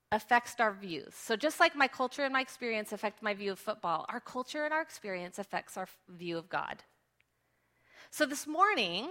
affects 0.09 0.55
our 0.57 0.71
views. 0.71 1.13
So, 1.13 1.35
just 1.35 1.59
like 1.59 1.75
my 1.75 1.89
culture 1.89 2.23
and 2.23 2.31
my 2.31 2.39
experience 2.39 2.93
affect 2.93 3.21
my 3.21 3.33
view 3.33 3.51
of 3.51 3.59
football, 3.59 4.05
our 4.07 4.21
culture 4.21 4.63
and 4.63 4.73
our 4.73 4.81
experience 4.81 5.37
affects 5.37 5.75
our 5.75 5.89
view 6.07 6.37
of 6.37 6.47
God. 6.47 6.83
So, 8.09 8.25
this 8.25 8.47
morning, 8.47 9.09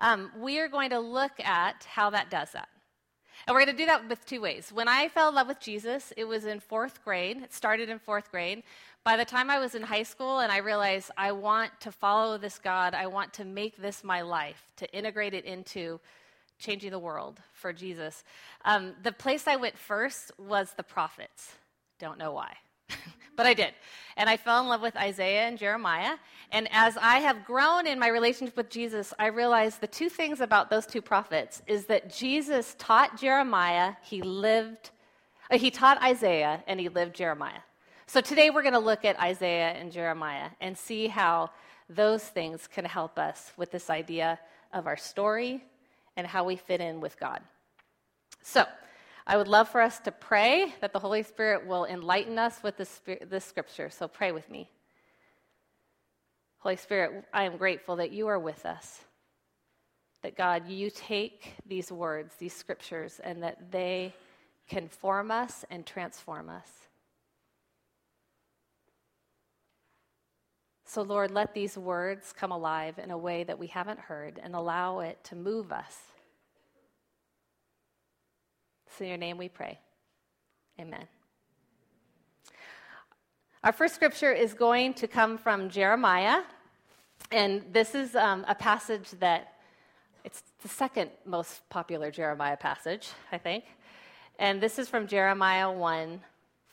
um, 0.00 0.32
we 0.36 0.58
are 0.58 0.66
going 0.66 0.90
to 0.90 0.98
look 0.98 1.38
at 1.38 1.84
how 1.84 2.10
that 2.10 2.30
does 2.30 2.50
that. 2.50 2.68
And 3.46 3.54
we're 3.54 3.64
going 3.64 3.76
to 3.76 3.82
do 3.82 3.86
that 3.86 4.08
with 4.08 4.26
two 4.26 4.40
ways. 4.40 4.72
When 4.72 4.88
I 4.88 5.08
fell 5.08 5.28
in 5.28 5.36
love 5.36 5.46
with 5.46 5.60
Jesus, 5.60 6.12
it 6.16 6.24
was 6.24 6.46
in 6.46 6.58
fourth 6.58 7.04
grade. 7.04 7.36
It 7.44 7.52
started 7.52 7.88
in 7.88 8.00
fourth 8.00 8.32
grade. 8.32 8.64
By 9.04 9.16
the 9.16 9.24
time 9.24 9.50
I 9.50 9.60
was 9.60 9.76
in 9.76 9.82
high 9.82 10.02
school 10.02 10.40
and 10.40 10.50
I 10.50 10.58
realized 10.58 11.12
I 11.16 11.30
want 11.30 11.70
to 11.80 11.92
follow 11.92 12.38
this 12.38 12.58
God, 12.58 12.92
I 12.92 13.06
want 13.06 13.32
to 13.34 13.44
make 13.44 13.76
this 13.76 14.02
my 14.02 14.22
life, 14.22 14.72
to 14.78 14.92
integrate 14.92 15.34
it 15.34 15.44
into 15.44 16.00
changing 16.58 16.90
the 16.90 16.98
world 16.98 17.40
for 17.52 17.72
Jesus. 17.72 18.24
Um, 18.64 18.94
the 19.02 19.12
place 19.12 19.46
I 19.46 19.56
went 19.56 19.76
first 19.78 20.32
was 20.38 20.72
the 20.76 20.82
prophets. 20.82 21.52
Don't 21.98 22.18
know 22.18 22.32
why, 22.32 22.54
but 23.36 23.46
I 23.46 23.54
did. 23.54 23.74
And 24.16 24.28
I 24.28 24.36
fell 24.36 24.60
in 24.60 24.68
love 24.68 24.82
with 24.82 24.96
Isaiah 24.96 25.46
and 25.46 25.58
Jeremiah. 25.58 26.16
And 26.52 26.68
as 26.72 26.96
I 26.96 27.18
have 27.18 27.44
grown 27.44 27.86
in 27.86 27.98
my 27.98 28.08
relationship 28.08 28.56
with 28.56 28.70
Jesus, 28.70 29.12
I 29.18 29.26
realized 29.26 29.80
the 29.80 29.86
two 29.86 30.08
things 30.08 30.40
about 30.40 30.70
those 30.70 30.86
two 30.86 31.02
prophets 31.02 31.62
is 31.66 31.86
that 31.86 32.14
Jesus 32.14 32.76
taught 32.78 33.20
Jeremiah, 33.20 33.94
he 34.02 34.22
lived, 34.22 34.90
uh, 35.50 35.58
he 35.58 35.70
taught 35.70 36.02
Isaiah, 36.02 36.62
and 36.66 36.78
he 36.78 36.88
lived 36.88 37.14
Jeremiah. 37.14 37.60
So 38.06 38.20
today 38.20 38.50
we're 38.50 38.62
going 38.62 38.74
to 38.74 38.78
look 38.78 39.04
at 39.04 39.18
Isaiah 39.18 39.70
and 39.70 39.90
Jeremiah 39.90 40.50
and 40.60 40.76
see 40.76 41.08
how 41.08 41.50
those 41.88 42.22
things 42.22 42.66
can 42.66 42.84
help 42.84 43.18
us 43.18 43.52
with 43.56 43.70
this 43.70 43.90
idea 43.90 44.38
of 44.72 44.86
our 44.86 44.96
story 44.96 45.64
and 46.16 46.26
how 46.26 46.44
we 46.44 46.56
fit 46.56 46.80
in 46.80 47.00
with 47.00 47.18
God. 47.18 47.40
So, 48.42 48.64
I 49.26 49.38
would 49.38 49.48
love 49.48 49.70
for 49.70 49.80
us 49.80 50.00
to 50.00 50.12
pray 50.12 50.74
that 50.82 50.92
the 50.92 50.98
Holy 50.98 51.22
Spirit 51.22 51.66
will 51.66 51.86
enlighten 51.86 52.38
us 52.38 52.62
with 52.62 52.76
this, 52.76 53.00
this 53.26 53.44
scripture. 53.44 53.88
So, 53.88 54.06
pray 54.06 54.32
with 54.32 54.50
me. 54.50 54.68
Holy 56.58 56.76
Spirit, 56.76 57.24
I 57.32 57.44
am 57.44 57.56
grateful 57.56 57.96
that 57.96 58.12
you 58.12 58.26
are 58.28 58.38
with 58.38 58.64
us. 58.66 59.00
That 60.22 60.36
God, 60.36 60.68
you 60.68 60.90
take 60.90 61.54
these 61.66 61.92
words, 61.92 62.34
these 62.36 62.54
scriptures, 62.54 63.20
and 63.22 63.42
that 63.42 63.70
they 63.70 64.14
can 64.68 64.88
form 64.88 65.30
us 65.30 65.64
and 65.70 65.84
transform 65.84 66.48
us. 66.48 66.83
So, 70.84 71.02
Lord, 71.02 71.30
let 71.30 71.54
these 71.54 71.78
words 71.78 72.32
come 72.32 72.52
alive 72.52 72.98
in 72.98 73.10
a 73.10 73.18
way 73.18 73.42
that 73.44 73.58
we 73.58 73.66
haven't 73.68 73.98
heard 73.98 74.38
and 74.42 74.54
allow 74.54 75.00
it 75.00 75.22
to 75.24 75.36
move 75.36 75.72
us. 75.72 75.96
It's 78.86 79.00
in 79.00 79.08
your 79.08 79.16
name 79.16 79.38
we 79.38 79.48
pray. 79.48 79.78
Amen. 80.78 81.06
Our 83.64 83.72
first 83.72 83.94
scripture 83.94 84.30
is 84.30 84.52
going 84.52 84.94
to 84.94 85.08
come 85.08 85.38
from 85.38 85.70
Jeremiah, 85.70 86.42
and 87.32 87.62
this 87.72 87.94
is 87.94 88.14
um, 88.14 88.44
a 88.46 88.54
passage 88.54 89.10
that 89.20 89.54
it's 90.22 90.42
the 90.62 90.68
second 90.68 91.10
most 91.24 91.66
popular 91.70 92.10
Jeremiah 92.10 92.56
passage, 92.58 93.08
I 93.32 93.38
think. 93.38 93.64
And 94.38 94.60
this 94.60 94.78
is 94.78 94.88
from 94.88 95.06
Jeremiah 95.06 95.72
1 95.72 96.20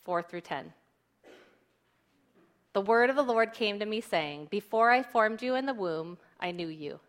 4 0.03 0.24
through 0.24 0.41
10. 0.41 0.74
The 2.73 2.81
word 2.81 3.09
of 3.09 3.15
the 3.15 3.23
Lord 3.23 3.53
came 3.53 3.79
to 3.79 3.85
me, 3.85 4.01
saying, 4.01 4.47
Before 4.49 4.91
I 4.91 5.03
formed 5.03 5.41
you 5.41 5.55
in 5.55 5.65
the 5.65 5.73
womb, 5.73 6.17
I 6.39 6.51
knew 6.51 6.67
you. 6.67 6.99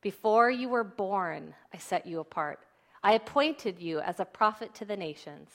Before 0.00 0.50
you 0.50 0.68
were 0.68 0.84
born, 0.84 1.54
I 1.72 1.78
set 1.78 2.06
you 2.06 2.20
apart. 2.20 2.60
I 3.02 3.12
appointed 3.12 3.78
you 3.78 4.00
as 4.00 4.18
a 4.18 4.24
prophet 4.24 4.74
to 4.74 4.84
the 4.84 4.96
nations. 4.96 5.50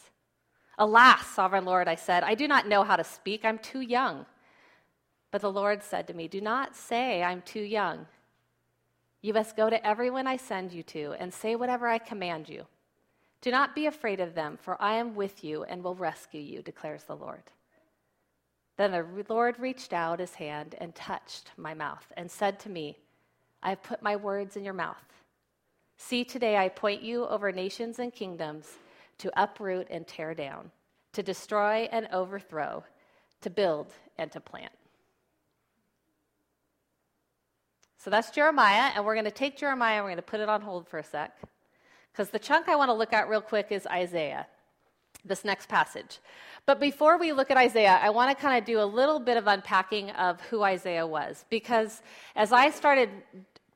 Alas, 0.77 1.27
sovereign 1.27 1.65
Lord, 1.65 1.87
I 1.87 1.95
said, 1.95 2.23
I 2.23 2.35
do 2.35 2.47
not 2.47 2.67
know 2.67 2.83
how 2.83 2.95
to 2.95 3.03
speak. 3.03 3.43
I'm 3.43 3.59
too 3.59 3.81
young. 3.81 4.25
But 5.29 5.41
the 5.41 5.51
Lord 5.51 5.83
said 5.83 6.07
to 6.07 6.13
me, 6.13 6.27
Do 6.27 6.41
not 6.41 6.75
say, 6.75 7.21
I'm 7.21 7.41
too 7.41 7.61
young. 7.61 8.07
You 9.21 9.33
must 9.33 9.55
go 9.55 9.69
to 9.69 9.85
everyone 9.85 10.27
I 10.27 10.37
send 10.37 10.71
you 10.71 10.83
to 10.83 11.13
and 11.19 11.33
say 11.33 11.55
whatever 11.55 11.87
I 11.87 11.97
command 11.97 12.49
you. 12.49 12.65
Do 13.41 13.51
not 13.51 13.75
be 13.75 13.85
afraid 13.85 14.19
of 14.19 14.35
them, 14.35 14.57
for 14.61 14.81
I 14.81 14.95
am 14.95 15.15
with 15.15 15.43
you 15.43 15.63
and 15.63 15.83
will 15.83 15.95
rescue 15.95 16.41
you, 16.41 16.61
declares 16.61 17.03
the 17.03 17.15
Lord. 17.15 17.43
Then 18.81 18.93
the 18.93 19.25
Lord 19.31 19.59
reached 19.59 19.93
out 19.93 20.19
his 20.19 20.33
hand 20.33 20.73
and 20.79 20.95
touched 20.95 21.51
my 21.55 21.75
mouth 21.75 22.03
and 22.17 22.31
said 22.31 22.59
to 22.61 22.69
me, 22.69 22.97
I 23.61 23.69
have 23.69 23.83
put 23.83 24.01
my 24.01 24.15
words 24.15 24.57
in 24.57 24.63
your 24.63 24.73
mouth. 24.73 24.97
See, 25.97 26.23
today 26.23 26.57
I 26.57 26.67
point 26.67 27.03
you 27.03 27.27
over 27.27 27.51
nations 27.51 27.99
and 27.99 28.11
kingdoms 28.11 28.79
to 29.19 29.31
uproot 29.39 29.85
and 29.91 30.07
tear 30.07 30.33
down, 30.33 30.71
to 31.13 31.21
destroy 31.21 31.89
and 31.91 32.07
overthrow, 32.11 32.83
to 33.41 33.51
build 33.51 33.93
and 34.17 34.31
to 34.31 34.39
plant. 34.39 34.73
So 37.99 38.09
that's 38.09 38.31
Jeremiah, 38.31 38.93
and 38.95 39.05
we're 39.05 39.13
going 39.13 39.25
to 39.25 39.31
take 39.31 39.57
Jeremiah 39.57 39.97
and 39.97 40.05
we're 40.05 40.09
going 40.09 40.15
to 40.15 40.23
put 40.23 40.39
it 40.39 40.49
on 40.49 40.63
hold 40.63 40.87
for 40.87 40.97
a 40.97 41.03
sec. 41.03 41.37
Because 42.11 42.31
the 42.31 42.39
chunk 42.39 42.67
I 42.67 42.75
want 42.75 42.89
to 42.89 42.95
look 42.95 43.13
at 43.13 43.29
real 43.29 43.41
quick 43.41 43.67
is 43.69 43.85
Isaiah, 43.85 44.47
this 45.25 45.45
next 45.45 45.69
passage. 45.69 46.19
But 46.65 46.79
before 46.79 47.17
we 47.17 47.33
look 47.33 47.51
at 47.51 47.57
Isaiah, 47.57 47.99
I 48.01 48.09
want 48.09 48.35
to 48.35 48.41
kind 48.41 48.57
of 48.57 48.65
do 48.65 48.79
a 48.79 48.85
little 48.85 49.19
bit 49.19 49.37
of 49.37 49.47
unpacking 49.47 50.11
of 50.11 50.39
who 50.41 50.63
Isaiah 50.63 51.07
was. 51.07 51.45
Because 51.49 52.01
as 52.35 52.51
I 52.51 52.69
started 52.69 53.09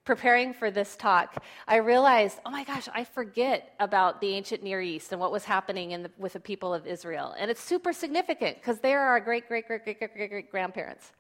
preparing 0.06 0.54
for 0.54 0.70
this 0.70 0.96
talk, 0.96 1.44
I 1.68 1.78
realized, 1.78 2.40
oh 2.46 2.52
my 2.52 2.64
gosh, 2.64 2.88
I 2.94 3.04
forget 3.04 3.74
about 3.80 4.22
the 4.22 4.36
ancient 4.36 4.64
Near 4.64 4.82
East 4.82 5.12
and 5.12 5.20
what 5.20 5.32
was 5.32 5.46
happening 5.46 5.90
the, 6.04 6.12
with 6.18 6.34
the 6.34 6.40
people 6.40 6.74
of 6.74 6.86
Israel. 6.86 7.36
And 7.38 7.50
it's 7.50 7.62
super 7.62 7.92
significant 7.92 8.58
because 8.58 8.80
they 8.80 8.94
are 8.94 9.08
our 9.08 9.20
great, 9.20 9.48
great, 9.48 9.68
great, 9.68 9.84
great, 9.84 9.98
great, 10.00 10.14
great, 10.14 10.30
great 10.30 10.52
grandparents 10.52 11.12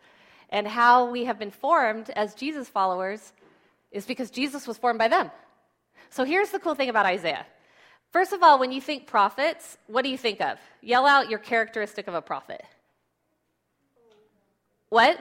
and 0.49 0.67
how 0.67 1.09
we 1.09 1.25
have 1.25 1.39
been 1.39 1.51
formed 1.51 2.09
as 2.11 2.33
Jesus 2.35 2.69
followers 2.69 3.33
is 3.91 4.05
because 4.05 4.29
Jesus 4.29 4.67
was 4.67 4.77
formed 4.77 4.99
by 4.99 5.07
them. 5.07 5.31
So 6.09 6.23
here's 6.23 6.51
the 6.51 6.59
cool 6.59 6.75
thing 6.75 6.89
about 6.89 7.05
Isaiah. 7.05 7.45
First 8.15 8.31
of 8.31 8.41
all, 8.43 8.59
when 8.59 8.71
you 8.71 8.79
think 8.79 9.07
prophets, 9.07 9.77
what 9.87 10.03
do 10.03 10.09
you 10.09 10.17
think 10.17 10.39
of? 10.39 10.57
Yell 10.81 11.05
out 11.05 11.29
your 11.29 11.37
characteristic 11.37 12.07
of 12.07 12.13
a 12.13 12.21
prophet. 12.21 12.63
What? 14.87 15.19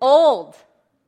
Old. 0.00 0.54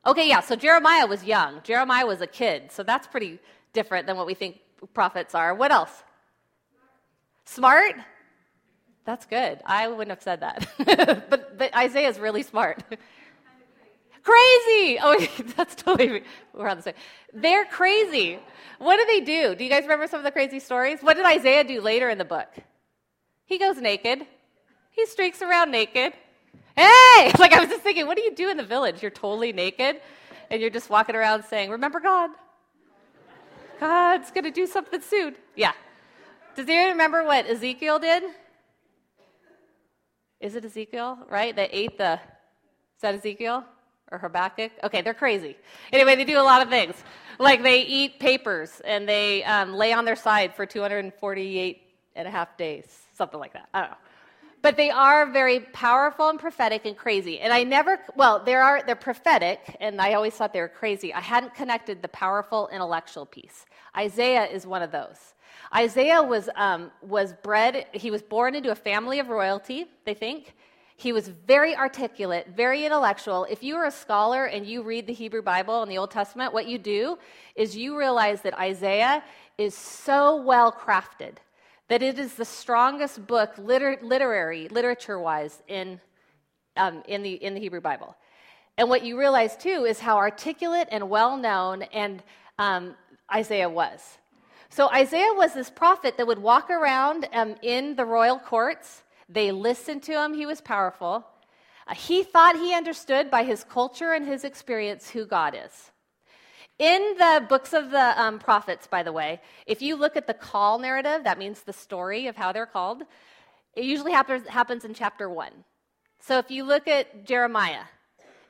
Okay, 0.04 0.28
yeah, 0.28 0.40
so 0.40 0.56
Jeremiah 0.56 1.06
was 1.06 1.22
young. 1.22 1.60
Jeremiah 1.62 2.06
was 2.06 2.22
a 2.22 2.26
kid, 2.26 2.72
so 2.72 2.82
that's 2.82 3.06
pretty 3.06 3.38
different 3.72 4.08
than 4.08 4.16
what 4.16 4.26
we 4.26 4.34
think 4.34 4.58
prophets 4.94 5.32
are. 5.32 5.54
What 5.54 5.70
else? 5.70 6.02
Smart? 7.44 7.94
That's 9.04 9.24
good. 9.24 9.60
I 9.64 9.86
wouldn't 9.86 10.10
have 10.10 10.22
said 10.22 10.40
that. 10.40 10.66
but, 11.30 11.56
but 11.56 11.76
Isaiah 11.76 12.08
is 12.08 12.18
really 12.18 12.42
smart. 12.42 12.82
Crazy! 14.22 14.98
Oh, 15.02 15.26
that's 15.56 15.74
totally, 15.74 16.22
we're 16.54 16.68
on 16.68 16.76
the 16.76 16.82
same. 16.82 16.94
They're 17.32 17.64
crazy. 17.64 18.38
What 18.78 18.96
do 18.96 19.06
they 19.06 19.20
do? 19.20 19.54
Do 19.54 19.64
you 19.64 19.70
guys 19.70 19.82
remember 19.82 20.06
some 20.06 20.18
of 20.18 20.24
the 20.24 20.30
crazy 20.30 20.60
stories? 20.60 21.00
What 21.00 21.16
did 21.16 21.26
Isaiah 21.26 21.64
do 21.64 21.80
later 21.80 22.08
in 22.08 22.18
the 22.18 22.24
book? 22.24 22.48
He 23.44 23.58
goes 23.58 23.78
naked. 23.78 24.26
He 24.90 25.06
streaks 25.06 25.42
around 25.42 25.70
naked. 25.70 26.12
Hey! 26.76 27.32
Like 27.38 27.52
I 27.52 27.60
was 27.60 27.68
just 27.68 27.82
thinking, 27.82 28.06
what 28.06 28.16
do 28.16 28.22
you 28.22 28.34
do 28.34 28.50
in 28.50 28.56
the 28.56 28.64
village? 28.64 29.02
You're 29.02 29.10
totally 29.10 29.52
naked 29.52 30.00
and 30.50 30.60
you're 30.60 30.70
just 30.70 30.90
walking 30.90 31.16
around 31.16 31.44
saying, 31.44 31.70
Remember 31.70 31.98
God? 31.98 32.30
God's 33.80 34.30
going 34.30 34.44
to 34.44 34.50
do 34.50 34.66
something 34.66 35.00
soon. 35.00 35.34
Yeah. 35.56 35.72
Does 36.54 36.68
anyone 36.68 36.90
remember 36.90 37.24
what 37.24 37.46
Ezekiel 37.46 37.98
did? 37.98 38.22
Is 40.40 40.54
it 40.54 40.64
Ezekiel, 40.64 41.18
right? 41.28 41.56
That 41.56 41.70
ate 41.72 41.98
the. 41.98 42.14
Is 42.14 43.00
that 43.00 43.14
Ezekiel? 43.14 43.64
Or 44.12 44.19
Habakkuk. 44.19 44.71
Okay, 44.85 45.00
they're 45.00 45.14
crazy. 45.14 45.57
Anyway, 45.92 46.14
they 46.14 46.25
do 46.25 46.38
a 46.38 46.42
lot 46.42 46.62
of 46.62 46.69
things. 46.69 46.95
Like 47.38 47.62
they 47.62 47.83
eat 47.83 48.21
papers 48.21 48.81
and 48.85 49.09
they 49.09 49.42
um, 49.45 49.75
lay 49.75 49.92
on 49.92 50.04
their 50.04 50.16
side 50.16 50.54
for 50.54 50.66
248 50.66 51.83
and 52.14 52.28
a 52.28 52.31
half 52.31 52.57
days, 52.57 52.85
something 53.14 53.40
like 53.40 53.54
that. 53.54 53.69
I 53.73 53.81
don't 53.81 53.90
know. 53.90 53.97
But 54.61 54.76
they 54.76 54.90
are 54.90 55.26
very 55.26 55.61
powerful 55.73 56.28
and 56.28 56.38
prophetic 56.38 56.85
and 56.85 56.97
crazy. 56.97 57.40
And 57.40 57.52
I 57.52 57.64
never, 57.64 57.99
well, 58.14 58.38
they 58.38 58.54
are, 58.54 58.81
they're 58.87 58.95
prophetic, 58.95 59.76
and 59.81 60.00
I 60.00 60.14
always 60.14 60.35
thought 60.35 60.52
they 60.52 60.61
were 60.61 60.69
crazy. 60.69 61.12
I 61.12 61.21
hadn't 61.21 61.54
connected 61.54 62.00
the 62.00 62.09
powerful 62.09 62.69
intellectual 62.73 63.26
piece. 63.26 63.66
Isaiah 63.97 64.45
is 64.45 64.64
one 64.64 64.83
of 64.83 64.92
those. 64.92 65.35
Isaiah 65.75 66.23
was, 66.23 66.49
um, 66.54 66.92
was 67.00 67.33
bred, 67.42 67.87
he 67.92 68.11
was 68.11 68.23
born 68.23 68.54
into 68.54 68.71
a 68.71 68.75
family 68.75 69.19
of 69.19 69.31
royalty, 69.31 69.87
they 70.04 70.14
think. 70.14 70.54
He 70.96 71.12
was 71.12 71.28
very 71.28 71.75
articulate, 71.76 72.49
very 72.54 72.84
intellectual. 72.84 73.46
If 73.50 73.62
you 73.62 73.76
are 73.76 73.87
a 73.87 73.90
scholar 73.90 74.44
and 74.44 74.66
you 74.66 74.82
read 74.82 75.06
the 75.06 75.12
Hebrew 75.12 75.42
Bible 75.42 75.82
and 75.82 75.90
the 75.90 75.99
Old 75.99 76.11
Testament, 76.11 76.52
what 76.52 76.66
you 76.66 76.78
do 76.78 77.18
is 77.56 77.76
you 77.76 77.99
realize 77.99 78.42
that 78.42 78.58
Isaiah 78.58 79.25
is 79.58 79.75
so 79.75 80.42
well 80.42 80.70
crafted 80.72 81.37
that 81.92 82.02
it 82.02 82.18
is 82.18 82.34
the 82.34 82.44
strongest 82.44 83.26
book, 83.26 83.52
liter- 83.58 83.99
literary, 84.00 84.66
literature 84.68 85.18
wise, 85.18 85.62
in, 85.68 86.00
um, 86.76 87.02
in, 87.06 87.22
the, 87.22 87.32
in 87.34 87.52
the 87.52 87.61
Hebrew 87.61 87.82
Bible. 87.82 88.16
And 88.78 88.88
what 88.88 89.04
you 89.04 89.18
realize 89.18 89.56
too 89.56 89.84
is 89.84 90.00
how 90.00 90.16
articulate 90.16 90.88
and 90.90 91.11
well 91.11 91.37
known 91.37 91.82
and 91.92 92.22
um, 92.58 92.94
Isaiah 93.30 93.68
was. 93.68 94.18
So 94.70 94.88
Isaiah 94.88 95.34
was 95.34 95.52
this 95.52 95.68
prophet 95.68 96.16
that 96.16 96.26
would 96.26 96.38
walk 96.38 96.70
around 96.70 97.28
um, 97.34 97.56
in 97.61 97.94
the 97.94 98.06
royal 98.06 98.38
courts 98.38 99.02
they 99.32 99.50
listened 99.52 100.02
to 100.04 100.22
him, 100.22 100.34
he 100.34 100.46
was 100.46 100.60
powerful. 100.60 101.26
Uh, 101.86 101.94
he 101.94 102.22
thought 102.22 102.56
he 102.56 102.74
understood 102.74 103.30
by 103.30 103.44
his 103.44 103.64
culture 103.64 104.12
and 104.12 104.26
his 104.26 104.44
experience 104.44 105.10
who 105.10 105.26
God 105.26 105.56
is. 105.56 105.90
In 106.78 107.14
the 107.18 107.44
books 107.48 107.72
of 107.72 107.90
the 107.90 108.20
um, 108.20 108.38
prophets, 108.38 108.86
by 108.86 109.02
the 109.02 109.12
way, 109.12 109.40
if 109.66 109.82
you 109.82 109.96
look 109.96 110.16
at 110.16 110.26
the 110.26 110.34
call 110.34 110.78
narrative, 110.78 111.24
that 111.24 111.38
means 111.38 111.62
the 111.62 111.72
story 111.72 112.26
of 112.26 112.36
how 112.36 112.52
they're 112.52 112.66
called, 112.66 113.02
it 113.74 113.84
usually 113.84 114.12
happens, 114.12 114.46
happens 114.48 114.84
in 114.84 114.94
chapter 114.94 115.28
one. 115.28 115.52
So 116.20 116.38
if 116.38 116.50
you 116.50 116.64
look 116.64 116.88
at 116.88 117.24
Jeremiah, 117.24 117.84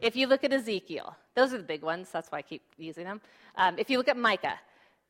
if 0.01 0.17
you 0.17 0.27
look 0.27 0.45
at 0.45 0.53
Ezekiel, 0.53 1.17
those 1.35 1.53
are 1.53 1.59
the 1.59 1.65
big 1.65 1.83
ones, 1.83 2.11
that's 2.13 2.31
why 2.31 2.39
I 2.39 2.43
keep 2.43 2.63
using 2.77 3.05
them. 3.05 3.21
Um, 3.57 3.79
if 3.79 3.89
you 3.89 3.99
look 3.99 4.09
at 4.09 4.17
Micah, 4.17 4.59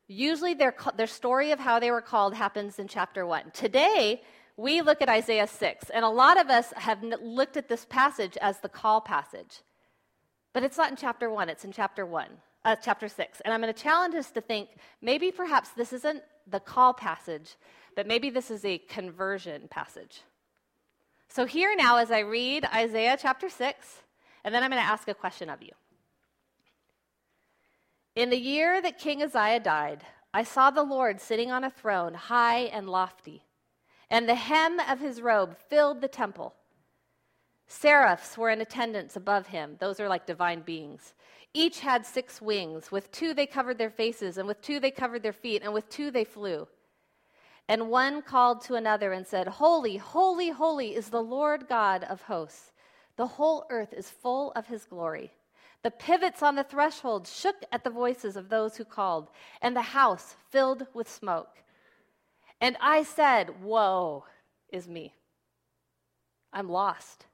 usually 0.09 0.55
their, 0.55 0.75
their 0.97 1.07
story 1.07 1.51
of 1.53 1.59
how 1.59 1.79
they 1.79 1.91
were 1.91 2.01
called 2.01 2.35
happens 2.35 2.79
in 2.79 2.89
chapter 2.89 3.25
one. 3.27 3.51
Today, 3.53 4.23
we 4.57 4.83
look 4.83 5.01
at 5.01 5.09
Isaiah 5.09 5.47
6, 5.47 5.91
and 5.91 6.05
a 6.05 6.09
lot 6.09 6.41
of 6.41 6.51
us 6.51 6.73
have 6.77 7.03
looked 7.03 7.57
at 7.57 7.69
this 7.69 7.87
passage 7.87 8.37
as 8.41 8.61
the 8.61 8.69
call 8.69 9.01
passage. 9.01 9.61
But 10.53 10.63
it's 10.63 10.77
not 10.77 10.91
in 10.91 10.97
chapter 10.97 11.31
1, 11.31 11.49
it's 11.49 11.65
in 11.65 11.73
chapter 11.73 12.05
1, 12.05 12.27
uh, 12.65 12.77
chapter 12.77 13.09
6. 13.09 13.41
And 13.41 13.55
I'm 13.55 13.63
going 13.63 13.73
to 13.73 13.83
challenge 13.83 14.15
us 14.15 14.31
to 14.33 14.41
think 14.41 14.69
maybe 15.01 15.31
perhaps 15.31 15.71
this 15.71 15.93
isn't 15.93 16.23
the 16.47 16.61
call 16.61 16.93
passage, 16.93 17.57
but 17.97 18.07
maybe 18.07 18.29
this 18.29 18.51
is 18.51 18.65
a 18.65 18.79
conversion 18.79 19.69
passage. 19.71 20.23
So, 21.29 21.47
here 21.47 21.75
now, 21.75 21.97
as 21.97 22.11
I 22.11 22.19
read 22.19 22.67
Isaiah 22.67 23.17
chapter 23.21 23.49
6, 23.49 24.03
and 24.45 24.55
then 24.55 24.63
I'm 24.63 24.71
going 24.71 24.83
to 24.83 24.89
ask 24.89 25.09
a 25.09 25.15
question 25.15 25.49
of 25.49 25.63
you. 25.63 25.71
In 28.15 28.29
the 28.29 28.39
year 28.39 28.83
that 28.83 28.99
King 28.99 29.23
Uzziah 29.23 29.61
died, 29.61 30.05
I 30.35 30.43
saw 30.43 30.71
the 30.71 30.83
Lord 30.83 31.23
sitting 31.23 31.51
on 31.51 31.65
a 31.65 31.71
throne, 31.71 32.13
high 32.13 32.65
and 32.65 32.87
lofty 32.87 33.45
and 34.13 34.29
the 34.29 34.35
hem 34.35 34.79
of 34.79 35.01
his 35.01 35.23
robe 35.23 35.57
filled 35.57 36.03
the 36.03 36.07
temple. 36.07 36.55
Seraphs 37.67 38.37
were 38.37 38.51
in 38.51 38.61
attendance 38.61 39.17
above 39.17 39.47
him. 39.47 39.77
Those 39.81 39.99
are 39.99 40.09
like 40.09 40.27
divine 40.27 40.61
beings. 40.61 41.15
Each 41.55 41.81
had 41.81 42.05
six 42.05 42.41
wings. 42.41 42.93
With 42.93 43.11
two 43.11 43.33
they 43.33 43.47
covered 43.47 43.79
their 43.79 43.91
faces, 43.91 44.37
and 44.37 44.47
with 44.47 44.61
two 44.61 44.79
they 44.81 44.91
covered 44.91 45.23
their 45.23 45.33
feet, 45.33 45.63
and 45.65 45.73
with 45.73 45.89
two 45.89 46.11
they 46.11 46.25
flew. 46.25 46.69
And 47.69 47.89
one 47.89 48.21
called 48.21 48.61
to 48.63 48.75
another 48.75 49.13
and 49.15 49.27
said, 49.27 49.49
Holy, 49.49 49.97
holy, 49.97 50.51
holy 50.51 50.95
is 50.95 51.09
the 51.09 51.23
Lord 51.23 51.67
God 51.67 52.05
of 52.05 52.21
hosts. 52.21 52.73
The 53.17 53.27
whole 53.27 53.65
earth 53.71 53.95
is 53.95 54.11
full 54.11 54.53
of 54.53 54.67
his 54.67 54.85
glory. 54.85 55.33
The 55.83 55.91
pivots 55.91 56.43
on 56.43 56.55
the 56.55 56.65
threshold 56.65 57.27
shook 57.27 57.65
at 57.73 57.83
the 57.83 57.91
voices 57.91 58.37
of 58.37 58.51
those 58.51 58.77
who 58.77 58.85
called, 58.85 59.31
and 59.63 59.75
the 59.75 59.81
house 59.81 60.37
filled 60.51 60.87
with 60.93 61.11
smoke. 61.11 61.62
And 62.63 62.77
I 62.81 63.03
said, 63.03 63.61
Woe 63.61 64.25
is 64.73 64.87
me. 64.87 65.13
I'm 66.53 66.69
lost. 66.69 67.27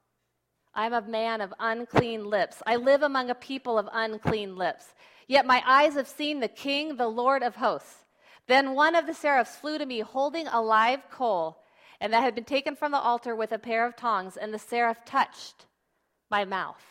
I'm 0.74 0.94
a 0.94 1.02
man 1.02 1.42
of 1.42 1.52
unclean 1.60 2.24
lips. 2.30 2.62
I 2.66 2.76
live 2.76 3.02
among 3.02 3.28
a 3.28 3.34
people 3.34 3.78
of 3.78 3.90
unclean 3.92 4.56
lips. 4.56 4.86
Yet 5.26 5.44
my 5.44 5.62
eyes 5.66 5.94
have 5.94 6.08
seen 6.08 6.40
the 6.40 6.48
King, 6.48 6.96
the 6.96 7.08
Lord 7.08 7.42
of 7.42 7.56
hosts. 7.56 8.06
Then 8.46 8.74
one 8.74 8.94
of 8.94 9.06
the 9.06 9.12
seraphs 9.12 9.56
flew 9.56 9.76
to 9.76 9.84
me, 9.84 10.00
holding 10.00 10.46
a 10.46 10.62
live 10.62 11.10
coal, 11.10 11.58
and 12.00 12.10
that 12.14 12.22
had 12.22 12.34
been 12.34 12.44
taken 12.44 12.74
from 12.74 12.92
the 12.92 12.98
altar 12.98 13.36
with 13.36 13.52
a 13.52 13.58
pair 13.58 13.84
of 13.84 13.96
tongs, 13.96 14.38
and 14.38 14.54
the 14.54 14.58
seraph 14.58 15.04
touched 15.04 15.66
my 16.30 16.46
mouth. 16.46 16.82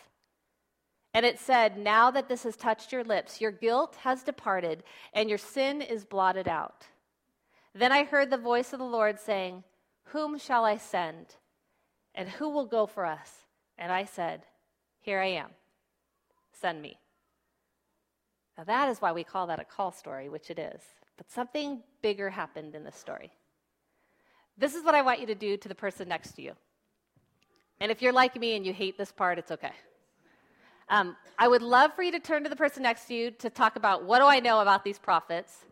And 1.12 1.26
it 1.26 1.40
said, 1.40 1.76
Now 1.76 2.12
that 2.12 2.28
this 2.28 2.44
has 2.44 2.54
touched 2.54 2.92
your 2.92 3.02
lips, 3.02 3.40
your 3.40 3.50
guilt 3.50 3.96
has 4.02 4.22
departed, 4.22 4.84
and 5.12 5.28
your 5.28 5.38
sin 5.38 5.82
is 5.82 6.04
blotted 6.04 6.46
out. 6.46 6.86
Then 7.74 7.92
I 7.92 8.04
heard 8.04 8.30
the 8.30 8.36
voice 8.36 8.72
of 8.72 8.78
the 8.78 8.84
Lord 8.84 9.18
saying, 9.18 9.64
Whom 10.04 10.38
shall 10.38 10.64
I 10.64 10.76
send? 10.76 11.34
And 12.14 12.28
who 12.28 12.48
will 12.48 12.66
go 12.66 12.86
for 12.86 13.06
us? 13.06 13.46
And 13.76 13.92
I 13.92 14.04
said, 14.04 14.42
Here 15.00 15.20
I 15.20 15.26
am. 15.26 15.50
Send 16.52 16.82
me. 16.82 16.98
Now, 18.56 18.64
that 18.64 18.88
is 18.88 19.00
why 19.00 19.12
we 19.12 19.22
call 19.22 19.46
that 19.46 19.60
a 19.60 19.64
call 19.64 19.92
story, 19.92 20.28
which 20.28 20.50
it 20.50 20.58
is. 20.58 20.82
But 21.16 21.30
something 21.30 21.80
bigger 22.02 22.30
happened 22.30 22.74
in 22.74 22.82
this 22.82 22.96
story. 22.96 23.30
This 24.56 24.74
is 24.74 24.84
what 24.84 24.96
I 24.96 25.02
want 25.02 25.20
you 25.20 25.26
to 25.26 25.36
do 25.36 25.56
to 25.56 25.68
the 25.68 25.74
person 25.74 26.08
next 26.08 26.32
to 26.32 26.42
you. 26.42 26.52
And 27.80 27.92
if 27.92 28.02
you're 28.02 28.12
like 28.12 28.34
me 28.34 28.56
and 28.56 28.66
you 28.66 28.72
hate 28.72 28.98
this 28.98 29.12
part, 29.12 29.38
it's 29.38 29.52
okay. 29.52 29.72
Um, 30.88 31.16
I 31.38 31.46
would 31.46 31.62
love 31.62 31.94
for 31.94 32.02
you 32.02 32.10
to 32.12 32.18
turn 32.18 32.42
to 32.42 32.50
the 32.50 32.56
person 32.56 32.82
next 32.82 33.06
to 33.06 33.14
you 33.14 33.30
to 33.32 33.50
talk 33.50 33.76
about 33.76 34.04
what 34.04 34.18
do 34.18 34.24
I 34.24 34.40
know 34.40 34.60
about 34.60 34.84
these 34.84 34.98
prophets? 34.98 35.64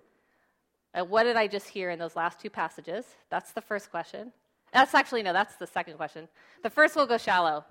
And 0.97 1.11
what 1.11 1.25
did 1.25 1.37
I 1.37 1.47
just 1.47 1.69
hear 1.69 1.91
in 1.91 1.99
those 1.99 2.17
last 2.17 2.41
two 2.41 2.49
passages? 2.49 3.05
That's 3.29 3.53
the 3.53 3.61
first 3.61 3.91
question. 3.91 4.33
That's 4.73 4.95
actually, 4.95 5.23
no, 5.23 5.35
that's 5.35 5.55
the 5.57 5.67
second 5.67 5.99
question. 5.99 6.27
The 6.63 6.71
first 6.71 6.97
will 6.97 7.07
go 7.07 7.19
shallow. 7.19 7.67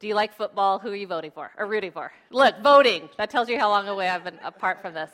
Do 0.00 0.08
you 0.08 0.16
like 0.16 0.34
football? 0.34 0.80
Who 0.80 0.90
are 0.90 0.96
you 0.96 1.06
voting 1.06 1.30
for 1.30 1.52
or 1.56 1.66
rooting 1.66 1.92
for? 1.92 2.12
Look, 2.30 2.60
voting. 2.64 3.08
That 3.16 3.30
tells 3.30 3.48
you 3.48 3.60
how 3.60 3.70
long 3.70 3.86
away 3.86 4.08
I've 4.08 4.24
been 4.24 4.40
apart 4.42 4.82
from 4.82 4.92
this. 4.92 5.10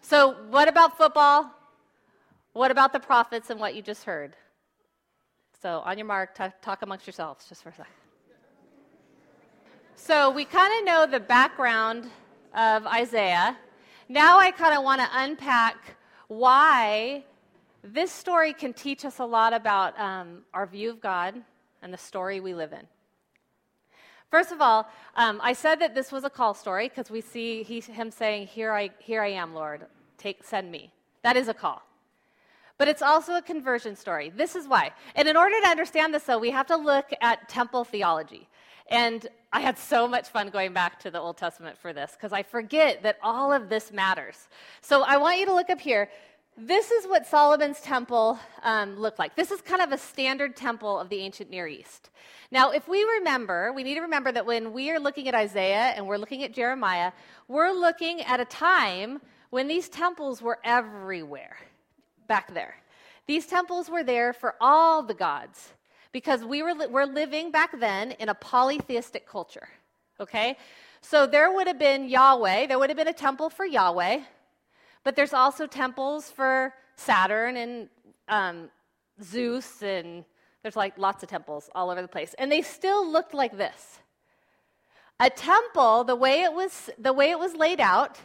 So, 0.00 0.34
what 0.48 0.66
about 0.66 0.96
football? 0.96 1.50
What 2.54 2.70
about 2.70 2.94
the 2.94 3.00
prophets 3.00 3.50
and 3.50 3.60
what 3.60 3.74
you 3.74 3.82
just 3.82 4.04
heard? 4.04 4.34
So, 5.60 5.80
on 5.84 5.98
your 5.98 6.06
mark, 6.06 6.34
t- 6.38 6.44
talk 6.62 6.80
amongst 6.80 7.06
yourselves 7.06 7.44
just 7.50 7.62
for 7.62 7.68
a 7.68 7.72
second. 7.72 7.92
So, 9.94 10.30
we 10.30 10.46
kind 10.46 10.72
of 10.78 10.86
know 10.86 11.06
the 11.06 11.20
background 11.20 12.08
of 12.54 12.86
Isaiah. 12.86 13.58
Now, 14.08 14.38
I 14.38 14.52
kind 14.52 14.74
of 14.74 14.82
want 14.82 15.02
to 15.02 15.08
unpack 15.12 15.97
why 16.28 17.24
this 17.82 18.12
story 18.12 18.52
can 18.52 18.72
teach 18.72 19.04
us 19.04 19.18
a 19.18 19.24
lot 19.24 19.52
about 19.52 19.98
um, 19.98 20.42
our 20.54 20.66
view 20.66 20.90
of 20.90 21.00
God 21.00 21.34
and 21.82 21.92
the 21.92 21.98
story 21.98 22.40
we 22.40 22.54
live 22.54 22.72
in. 22.72 22.86
First 24.30 24.52
of 24.52 24.60
all, 24.60 24.86
um, 25.16 25.40
I 25.42 25.54
said 25.54 25.80
that 25.80 25.94
this 25.94 26.12
was 26.12 26.24
a 26.24 26.30
call 26.30 26.52
story 26.52 26.88
because 26.88 27.10
we 27.10 27.22
see 27.22 27.62
he, 27.62 27.80
him 27.80 28.10
saying, 28.10 28.48
here 28.48 28.72
I, 28.72 28.90
here 28.98 29.22
I 29.22 29.28
am, 29.28 29.54
Lord, 29.54 29.86
take, 30.18 30.44
send 30.44 30.70
me. 30.70 30.92
That 31.22 31.36
is 31.36 31.48
a 31.48 31.54
call 31.54 31.82
but 32.78 32.86
it's 32.86 33.02
also 33.02 33.34
a 33.34 33.42
conversion 33.42 33.96
story. 33.96 34.30
This 34.30 34.54
is 34.54 34.68
why. 34.68 34.92
And 35.16 35.28
in 35.28 35.36
order 35.36 35.60
to 35.60 35.66
understand 35.66 36.14
this, 36.14 36.22
though, 36.22 36.38
we 36.38 36.50
have 36.52 36.68
to 36.68 36.76
look 36.76 37.10
at 37.20 37.48
temple 37.48 37.84
theology. 37.84 38.48
And 38.88 39.26
I 39.52 39.60
had 39.60 39.76
so 39.76 40.08
much 40.08 40.28
fun 40.28 40.48
going 40.48 40.72
back 40.72 41.00
to 41.00 41.10
the 41.10 41.18
Old 41.18 41.36
Testament 41.36 41.76
for 41.76 41.92
this 41.92 42.12
because 42.12 42.32
I 42.32 42.42
forget 42.42 43.02
that 43.02 43.18
all 43.22 43.52
of 43.52 43.68
this 43.68 43.92
matters. 43.92 44.48
So 44.80 45.02
I 45.02 45.16
want 45.16 45.38
you 45.38 45.46
to 45.46 45.54
look 45.54 45.68
up 45.68 45.80
here. 45.80 46.08
This 46.56 46.90
is 46.90 47.06
what 47.06 47.26
Solomon's 47.26 47.80
temple 47.80 48.38
um, 48.62 48.98
looked 48.98 49.18
like. 49.18 49.36
This 49.36 49.50
is 49.50 49.60
kind 49.60 49.82
of 49.82 49.92
a 49.92 49.98
standard 49.98 50.56
temple 50.56 50.98
of 50.98 51.08
the 51.08 51.18
ancient 51.18 51.50
Near 51.50 51.66
East. 51.68 52.10
Now, 52.50 52.70
if 52.70 52.88
we 52.88 53.04
remember, 53.04 53.72
we 53.72 53.82
need 53.82 53.94
to 53.94 54.00
remember 54.00 54.32
that 54.32 54.46
when 54.46 54.72
we 54.72 54.90
are 54.90 54.98
looking 54.98 55.28
at 55.28 55.34
Isaiah 55.34 55.92
and 55.96 56.06
we're 56.06 56.16
looking 56.16 56.42
at 56.44 56.52
Jeremiah, 56.52 57.12
we're 57.46 57.72
looking 57.72 58.22
at 58.22 58.40
a 58.40 58.44
time 58.44 59.20
when 59.50 59.68
these 59.68 59.88
temples 59.88 60.42
were 60.42 60.58
everywhere 60.64 61.58
back 62.28 62.54
there. 62.54 62.76
These 63.26 63.46
temples 63.46 63.90
were 63.90 64.04
there 64.04 64.32
for 64.32 64.54
all 64.60 65.02
the 65.02 65.14
gods 65.14 65.72
because 66.12 66.44
we 66.44 66.62
were, 66.62 66.74
we're 66.88 67.04
living 67.04 67.50
back 67.50 67.78
then 67.78 68.12
in 68.12 68.28
a 68.28 68.34
polytheistic 68.34 69.26
culture. 69.26 69.68
Okay? 70.20 70.56
So 71.00 71.26
there 71.26 71.52
would 71.52 71.66
have 71.66 71.78
been 71.78 72.08
Yahweh, 72.08 72.66
there 72.66 72.78
would 72.78 72.90
have 72.90 72.96
been 72.96 73.08
a 73.08 73.12
temple 73.12 73.50
for 73.50 73.64
Yahweh, 73.64 74.20
but 75.04 75.16
there's 75.16 75.32
also 75.32 75.66
temples 75.66 76.30
for 76.30 76.74
Saturn 76.96 77.56
and 77.56 77.88
um, 78.28 78.70
Zeus, 79.22 79.82
and 79.82 80.24
there's 80.62 80.76
like 80.76 80.98
lots 80.98 81.22
of 81.22 81.28
temples 81.28 81.70
all 81.74 81.90
over 81.90 82.02
the 82.02 82.08
place. 82.08 82.34
And 82.38 82.50
they 82.50 82.62
still 82.62 83.10
looked 83.10 83.34
like 83.34 83.56
this. 83.56 84.00
A 85.20 85.30
temple, 85.30 86.04
the 86.04 86.16
way 86.16 86.42
it 86.42 86.52
was, 86.52 86.90
the 86.98 87.12
way 87.12 87.30
it 87.30 87.38
was 87.38 87.54
laid 87.54 87.80
out, 87.80 88.18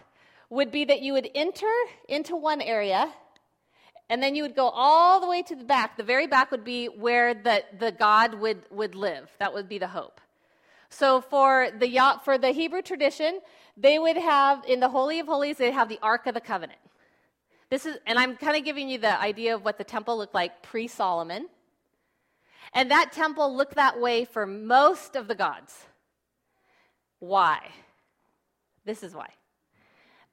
would 0.50 0.72
be 0.72 0.86
that 0.86 1.02
you 1.02 1.13
would 1.13 1.30
enter 1.34 1.72
into 2.08 2.36
one 2.36 2.62
area 2.62 3.12
and 4.10 4.22
then 4.22 4.36
you 4.36 4.44
would 4.44 4.56
go 4.56 4.70
all 4.70 5.20
the 5.20 5.28
way 5.28 5.42
to 5.44 5.56
the 5.56 5.63
back. 5.63 5.98
The 5.98 6.04
very 6.04 6.28
back 6.28 6.52
would 6.52 6.63
be 6.63 6.88
where 6.88 7.34
the, 7.34 7.63
the 7.80 7.92
God 7.92 8.36
would, 8.36 8.63
would 8.70 8.96
live. 8.96 9.32
That 9.39 9.54
would 9.54 9.70
be 9.70 9.78
the 9.78 9.88
hope. 9.88 10.20
So 10.89 11.22
for 11.22 11.70
the, 11.80 12.20
for 12.24 12.38
the 12.38 12.52
Hebrew 12.52 12.82
tradition, 12.82 13.39
they 13.76 13.98
would 13.98 14.18
have, 14.18 14.63
in 14.68 14.80
the 14.80 14.89
Holy 14.89 15.20
of 15.20 15.28
Holies, 15.28 15.58
they'd 15.58 15.72
have 15.72 15.89
the 15.89 16.00
Ark 16.04 16.28
of 16.28 16.36
the 16.36 16.42
Covenant. 16.42 16.80
This 17.70 17.88
is, 17.88 17.98
and 18.06 18.20
I'm 18.20 18.36
kind 18.38 18.56
of 18.56 18.63
giving 18.63 18.89
you 18.89 19.00
the 19.00 19.20
idea 19.20 19.56
of 19.56 19.66
what 19.66 19.80
the 19.80 19.84
temple 19.84 20.18
looked 20.18 20.36
like 20.36 20.62
pre 20.62 20.88
Solomon. 20.88 21.48
And 22.74 22.92
that 22.92 23.12
temple 23.12 23.56
looked 23.56 23.76
that 23.76 24.00
way 24.00 24.26
for 24.26 24.46
most 24.46 25.16
of 25.16 25.28
the 25.28 25.36
gods. 25.36 25.86
Why? 27.20 27.72
This 28.86 29.02
is 29.02 29.16
why. 29.16 29.30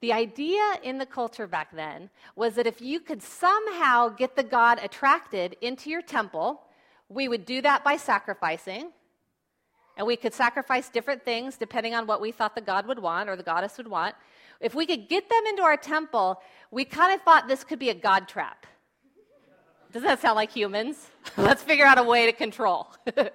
The 0.01 0.13
idea 0.13 0.63
in 0.81 0.97
the 0.97 1.05
culture 1.05 1.45
back 1.45 1.75
then 1.75 2.09
was 2.35 2.55
that 2.55 2.65
if 2.65 2.81
you 2.81 2.99
could 2.99 3.21
somehow 3.21 4.09
get 4.09 4.35
the 4.35 4.43
God 4.43 4.79
attracted 4.83 5.55
into 5.61 5.91
your 5.91 6.01
temple, 6.01 6.61
we 7.07 7.27
would 7.27 7.45
do 7.45 7.61
that 7.61 7.83
by 7.83 7.97
sacrificing. 7.97 8.91
And 9.95 10.07
we 10.07 10.15
could 10.15 10.33
sacrifice 10.33 10.89
different 10.89 11.23
things 11.23 11.57
depending 11.57 11.93
on 11.93 12.07
what 12.07 12.19
we 12.19 12.31
thought 12.31 12.55
the 12.55 12.61
God 12.61 12.87
would 12.87 12.97
want 12.97 13.29
or 13.29 13.35
the 13.35 13.43
goddess 13.43 13.77
would 13.77 13.87
want. 13.87 14.15
If 14.59 14.73
we 14.73 14.87
could 14.87 15.07
get 15.07 15.29
them 15.29 15.45
into 15.47 15.61
our 15.61 15.77
temple, 15.77 16.41
we 16.71 16.83
kind 16.83 17.13
of 17.13 17.21
thought 17.21 17.47
this 17.47 17.63
could 17.63 17.79
be 17.79 17.91
a 17.91 17.93
God 17.93 18.27
trap. 18.27 18.65
Does 19.91 20.01
that 20.01 20.19
sound 20.19 20.35
like 20.35 20.51
humans? 20.51 21.09
Let's 21.37 21.61
figure 21.61 21.85
out 21.85 21.99
a 21.99 22.03
way 22.03 22.25
to 22.25 22.31
control. 22.31 22.87
but 23.05 23.33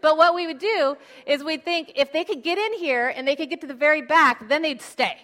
what 0.00 0.34
we 0.34 0.46
would 0.46 0.58
do 0.60 0.96
is 1.26 1.42
we'd 1.42 1.64
think 1.64 1.92
if 1.96 2.12
they 2.12 2.22
could 2.22 2.44
get 2.44 2.58
in 2.58 2.74
here 2.74 3.08
and 3.08 3.26
they 3.26 3.34
could 3.34 3.50
get 3.50 3.60
to 3.62 3.66
the 3.66 3.74
very 3.74 4.02
back, 4.02 4.48
then 4.48 4.62
they'd 4.62 4.82
stay. 4.82 5.16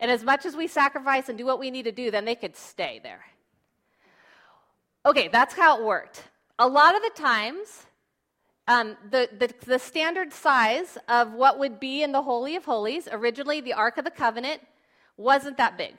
And 0.00 0.10
as 0.10 0.22
much 0.22 0.44
as 0.44 0.54
we 0.54 0.66
sacrifice 0.66 1.28
and 1.28 1.38
do 1.38 1.46
what 1.46 1.58
we 1.58 1.70
need 1.70 1.84
to 1.84 1.92
do, 1.92 2.10
then 2.10 2.24
they 2.24 2.34
could 2.34 2.56
stay 2.56 3.00
there. 3.02 3.24
Okay, 5.06 5.28
that's 5.28 5.54
how 5.54 5.78
it 5.78 5.84
worked. 5.84 6.24
A 6.58 6.66
lot 6.66 6.96
of 6.96 7.02
the 7.02 7.10
times, 7.14 7.86
um, 8.66 8.96
the, 9.10 9.28
the, 9.38 9.54
the, 9.64 9.78
standard 9.78 10.32
size 10.32 10.98
of 11.08 11.32
what 11.32 11.58
would 11.58 11.78
be 11.78 12.02
in 12.02 12.12
the 12.12 12.22
Holy 12.22 12.56
of 12.56 12.64
Holies, 12.64 13.08
originally 13.12 13.60
the 13.60 13.74
Ark 13.74 13.98
of 13.98 14.04
the 14.04 14.10
Covenant, 14.10 14.60
wasn't 15.16 15.56
that 15.58 15.78
big. 15.78 15.94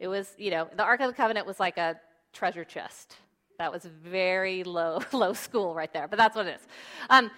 It 0.00 0.08
was, 0.08 0.34
you 0.38 0.50
know, 0.50 0.68
the 0.76 0.82
Ark 0.82 1.00
of 1.00 1.08
the 1.08 1.14
Covenant 1.14 1.46
was 1.46 1.60
like 1.60 1.78
a 1.78 2.00
treasure 2.32 2.64
chest. 2.64 3.16
That 3.58 3.72
was 3.72 3.84
very 3.84 4.64
low, 4.64 5.00
low 5.12 5.32
school 5.32 5.74
right 5.74 5.92
there, 5.92 6.08
but 6.08 6.16
that's 6.16 6.34
what 6.34 6.46
it 6.46 6.56
is. 6.56 6.66
Um, 7.10 7.30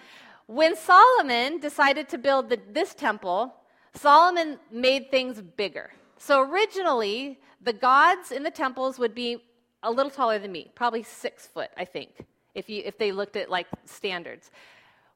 when 0.47 0.75
Solomon 0.75 1.59
decided 1.59 2.09
to 2.09 2.17
build 2.17 2.49
the, 2.49 2.59
this 2.71 2.93
temple, 2.93 3.53
Solomon 3.93 4.59
made 4.71 5.11
things 5.11 5.41
bigger. 5.41 5.91
So 6.17 6.41
originally, 6.41 7.39
the 7.61 7.73
gods 7.73 8.31
in 8.31 8.43
the 8.43 8.51
temples 8.51 8.99
would 8.99 9.13
be 9.13 9.43
a 9.83 9.91
little 9.91 10.11
taller 10.11 10.39
than 10.39 10.51
me, 10.51 10.71
probably 10.75 11.03
six 11.03 11.47
foot, 11.47 11.69
I 11.77 11.85
think, 11.85 12.25
if, 12.53 12.69
you, 12.69 12.83
if 12.85 12.97
they 12.97 13.11
looked 13.11 13.35
at 13.35 13.49
like 13.49 13.67
standards. 13.85 14.51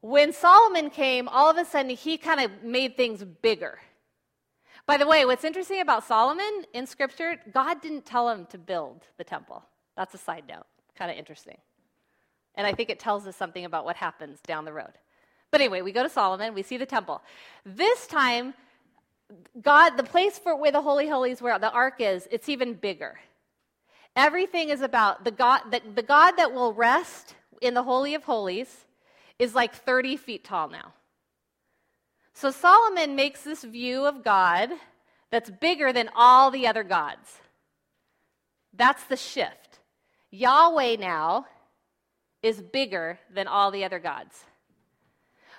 When 0.01 0.33
Solomon 0.33 0.89
came, 0.89 1.27
all 1.27 1.49
of 1.49 1.57
a 1.57 1.65
sudden 1.65 1.91
he 1.91 2.17
kind 2.17 2.39
of 2.39 2.63
made 2.63 2.97
things 2.97 3.23
bigger. 3.23 3.79
By 4.85 4.97
the 4.97 5.07
way, 5.07 5.25
what's 5.25 5.43
interesting 5.43 5.81
about 5.81 6.05
Solomon 6.05 6.65
in 6.73 6.85
Scripture, 6.85 7.37
God 7.51 7.81
didn't 7.81 8.05
tell 8.05 8.29
him 8.29 8.45
to 8.47 8.57
build 8.57 9.07
the 9.17 9.23
temple. 9.23 9.63
That's 9.95 10.13
a 10.13 10.17
side 10.19 10.43
note, 10.47 10.65
kind 10.95 11.09
of 11.09 11.17
interesting. 11.17 11.57
And 12.55 12.67
I 12.67 12.73
think 12.73 12.89
it 12.89 12.99
tells 12.99 13.25
us 13.25 13.35
something 13.35 13.65
about 13.65 13.85
what 13.85 13.95
happens 13.95 14.39
down 14.41 14.65
the 14.65 14.73
road. 14.73 14.93
But 15.51 15.61
anyway, 15.61 15.81
we 15.81 15.91
go 15.91 16.03
to 16.03 16.09
Solomon, 16.09 16.53
we 16.53 16.63
see 16.63 16.77
the 16.77 16.85
temple. 16.85 17.21
This 17.65 18.07
time, 18.07 18.53
God, 19.61 19.97
the 19.97 20.03
place 20.03 20.37
for 20.37 20.55
where 20.55 20.71
the 20.71 20.81
Holy 20.81 21.07
Holies, 21.07 21.41
where 21.41 21.57
the 21.59 21.71
ark 21.71 21.95
is, 21.99 22.27
it's 22.31 22.49
even 22.49 22.73
bigger. 22.73 23.19
Everything 24.15 24.69
is 24.69 24.81
about 24.81 25.23
the 25.23 25.31
God, 25.31 25.61
the, 25.71 25.81
the 25.93 26.03
God 26.03 26.33
that 26.33 26.53
will 26.53 26.73
rest 26.73 27.35
in 27.61 27.73
the 27.73 27.83
Holy 27.83 28.15
of 28.15 28.23
Holies 28.23 28.85
is 29.39 29.53
like 29.53 29.75
30 29.75 30.17
feet 30.17 30.43
tall 30.43 30.69
now. 30.69 30.93
So 32.33 32.51
Solomon 32.51 33.15
makes 33.15 33.43
this 33.43 33.63
view 33.63 34.05
of 34.05 34.23
God 34.23 34.69
that's 35.31 35.49
bigger 35.49 35.91
than 35.91 36.09
all 36.15 36.51
the 36.51 36.67
other 36.67 36.83
gods. 36.83 37.39
That's 38.73 39.03
the 39.05 39.17
shift. 39.17 39.79
Yahweh 40.31 40.97
now 40.97 41.45
is 42.43 42.61
bigger 42.61 43.19
than 43.33 43.47
all 43.47 43.71
the 43.71 43.83
other 43.83 43.99
gods. 43.99 44.43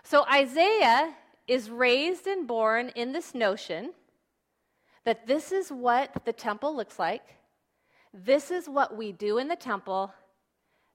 So 0.03 0.25
Isaiah 0.33 1.15
is 1.47 1.71
raised 1.71 2.27
and 2.27 2.47
born 2.47 2.91
in 2.95 3.13
this 3.13 3.35
notion 3.35 3.93
that 5.05 5.27
this 5.27 5.53
is 5.53 5.71
what 5.71 6.25
the 6.25 6.33
temple 6.33 6.75
looks 6.75 6.99
like, 6.99 7.23
this 8.13 8.51
is 8.51 8.69
what 8.69 8.97
we 8.97 9.13
do 9.13 9.39
in 9.39 9.49
the 9.49 9.57
temple, 9.57 10.13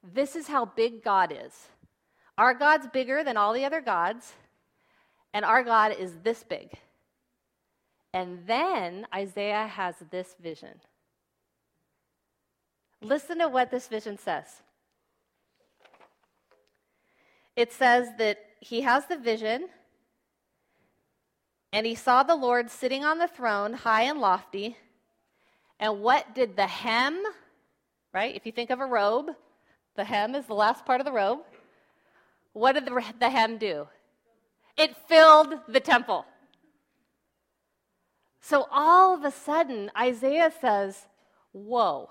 this 0.04 0.36
is 0.36 0.48
how 0.48 0.66
big 0.66 1.04
God 1.04 1.32
is. 1.32 1.68
Our 2.38 2.54
God's 2.54 2.88
bigger 2.88 3.24
than 3.24 3.38
all 3.38 3.54
the 3.54 3.66
other 3.66 3.82
gods, 3.82 4.34
And 5.34 5.46
our 5.46 5.64
God 5.64 5.96
is 5.98 6.14
this 6.24 6.44
big. 6.44 6.74
And 8.14 8.46
then 8.46 9.08
Isaiah 9.16 9.68
has 9.68 9.96
this 10.12 10.36
vision. 10.42 10.82
Listen 13.02 13.40
to 13.40 13.48
what 13.48 13.72
this 13.72 13.88
vision 13.88 14.18
says. 14.18 14.62
It 17.56 17.72
says 17.72 18.10
that 18.18 18.40
he 18.60 18.82
has 18.82 19.06
the 19.06 19.18
vision, 19.18 19.70
and 21.74 21.86
he 21.86 21.96
saw 21.96 22.24
the 22.24 22.36
Lord 22.36 22.70
sitting 22.70 23.06
on 23.06 23.18
the 23.18 23.28
throne, 23.28 23.74
high 23.74 24.04
and 24.04 24.20
lofty. 24.20 24.78
And 25.80 26.02
what 26.02 26.36
did 26.36 26.56
the 26.56 26.68
hem, 26.68 27.22
right? 28.14 28.36
If 28.36 28.46
you 28.46 28.52
think 28.52 28.70
of 28.70 28.80
a 28.80 28.86
robe, 28.86 29.32
the 29.96 30.04
hem 30.04 30.36
is 30.36 30.46
the 30.46 30.54
last 30.54 30.86
part 30.86 31.00
of 31.02 31.06
the 31.06 31.12
robe. 31.12 31.40
What 32.54 32.74
did 32.74 32.86
the, 32.86 33.04
the 33.20 33.30
hem 33.30 33.58
do? 33.58 33.88
It 34.78 34.96
filled 35.08 35.54
the 35.68 35.80
temple. 35.80 36.26
So 38.42 38.68
all 38.72 39.14
of 39.14 39.24
a 39.24 39.32
sudden, 39.32 39.92
Isaiah 39.98 40.52
says, 40.60 41.08
Whoa, 41.54 42.10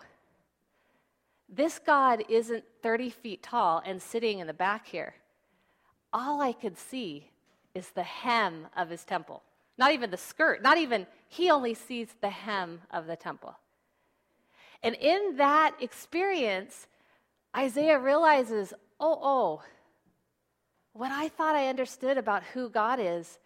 this 1.48 1.78
God 1.78 2.22
isn't 2.28 2.64
30 2.82 3.10
feet 3.10 3.42
tall 3.42 3.82
and 3.84 4.00
sitting 4.00 4.38
in 4.38 4.46
the 4.46 4.54
back 4.54 4.86
here. 4.86 5.14
All 6.12 6.40
I 6.40 6.52
could 6.52 6.78
see 6.78 7.30
is 7.74 7.90
the 7.90 8.02
hem 8.02 8.68
of 8.76 8.90
his 8.90 9.04
temple. 9.04 9.42
Not 9.80 9.92
even 9.92 10.10
the 10.10 10.18
skirt, 10.18 10.62
not 10.62 10.76
even, 10.76 11.06
he 11.26 11.50
only 11.50 11.72
sees 11.72 12.08
the 12.20 12.28
hem 12.28 12.82
of 12.90 13.06
the 13.06 13.16
temple. 13.16 13.56
And 14.82 14.94
in 14.94 15.38
that 15.38 15.74
experience, 15.80 16.86
Isaiah 17.56 17.98
realizes, 17.98 18.74
oh, 19.00 19.18
oh, 19.22 19.62
what 20.92 21.10
I 21.10 21.28
thought 21.28 21.54
I 21.54 21.68
understood 21.68 22.18
about 22.18 22.42
who 22.42 22.68
God 22.68 23.00
is, 23.00 23.38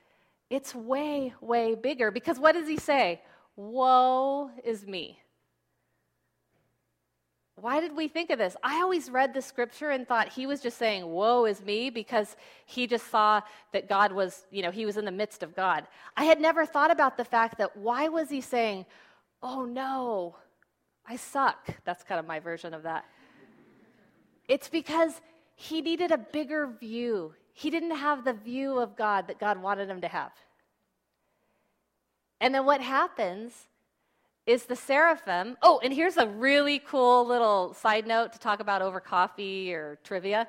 it's 0.50 0.74
way, 0.74 1.32
way 1.40 1.76
bigger. 1.76 2.10
Because 2.10 2.40
what 2.40 2.56
does 2.56 2.66
he 2.66 2.78
say? 2.78 3.22
Woe 3.54 4.50
is 4.64 4.88
me. 4.88 5.20
Why 7.56 7.80
did 7.80 7.96
we 7.96 8.08
think 8.08 8.30
of 8.30 8.38
this? 8.38 8.56
I 8.62 8.80
always 8.82 9.10
read 9.10 9.32
the 9.32 9.40
scripture 9.40 9.90
and 9.90 10.06
thought 10.06 10.28
he 10.28 10.46
was 10.46 10.60
just 10.60 10.76
saying, 10.76 11.06
Woe 11.06 11.44
is 11.44 11.62
me, 11.62 11.88
because 11.88 12.36
he 12.66 12.86
just 12.86 13.08
saw 13.10 13.42
that 13.72 13.88
God 13.88 14.12
was, 14.12 14.44
you 14.50 14.62
know, 14.62 14.72
he 14.72 14.86
was 14.86 14.96
in 14.96 15.04
the 15.04 15.12
midst 15.12 15.42
of 15.42 15.54
God. 15.54 15.86
I 16.16 16.24
had 16.24 16.40
never 16.40 16.66
thought 16.66 16.90
about 16.90 17.16
the 17.16 17.24
fact 17.24 17.58
that 17.58 17.76
why 17.76 18.08
was 18.08 18.28
he 18.28 18.40
saying, 18.40 18.86
Oh 19.40 19.64
no, 19.64 20.36
I 21.06 21.16
suck? 21.16 21.68
That's 21.84 22.02
kind 22.02 22.18
of 22.18 22.26
my 22.26 22.40
version 22.40 22.74
of 22.74 22.82
that. 22.82 23.04
It's 24.48 24.68
because 24.68 25.20
he 25.54 25.80
needed 25.80 26.10
a 26.10 26.18
bigger 26.18 26.66
view. 26.66 27.34
He 27.52 27.70
didn't 27.70 27.96
have 27.96 28.24
the 28.24 28.32
view 28.32 28.78
of 28.80 28.96
God 28.96 29.28
that 29.28 29.38
God 29.38 29.62
wanted 29.62 29.88
him 29.88 30.00
to 30.00 30.08
have. 30.08 30.32
And 32.40 32.52
then 32.52 32.66
what 32.66 32.80
happens 32.80 33.68
is 34.46 34.64
the 34.64 34.76
seraphim. 34.76 35.56
Oh, 35.62 35.80
and 35.82 35.92
here's 35.92 36.16
a 36.16 36.26
really 36.26 36.78
cool 36.78 37.26
little 37.26 37.74
side 37.74 38.06
note 38.06 38.32
to 38.32 38.38
talk 38.38 38.60
about 38.60 38.82
over 38.82 39.00
coffee 39.00 39.72
or 39.72 39.98
trivia. 40.04 40.46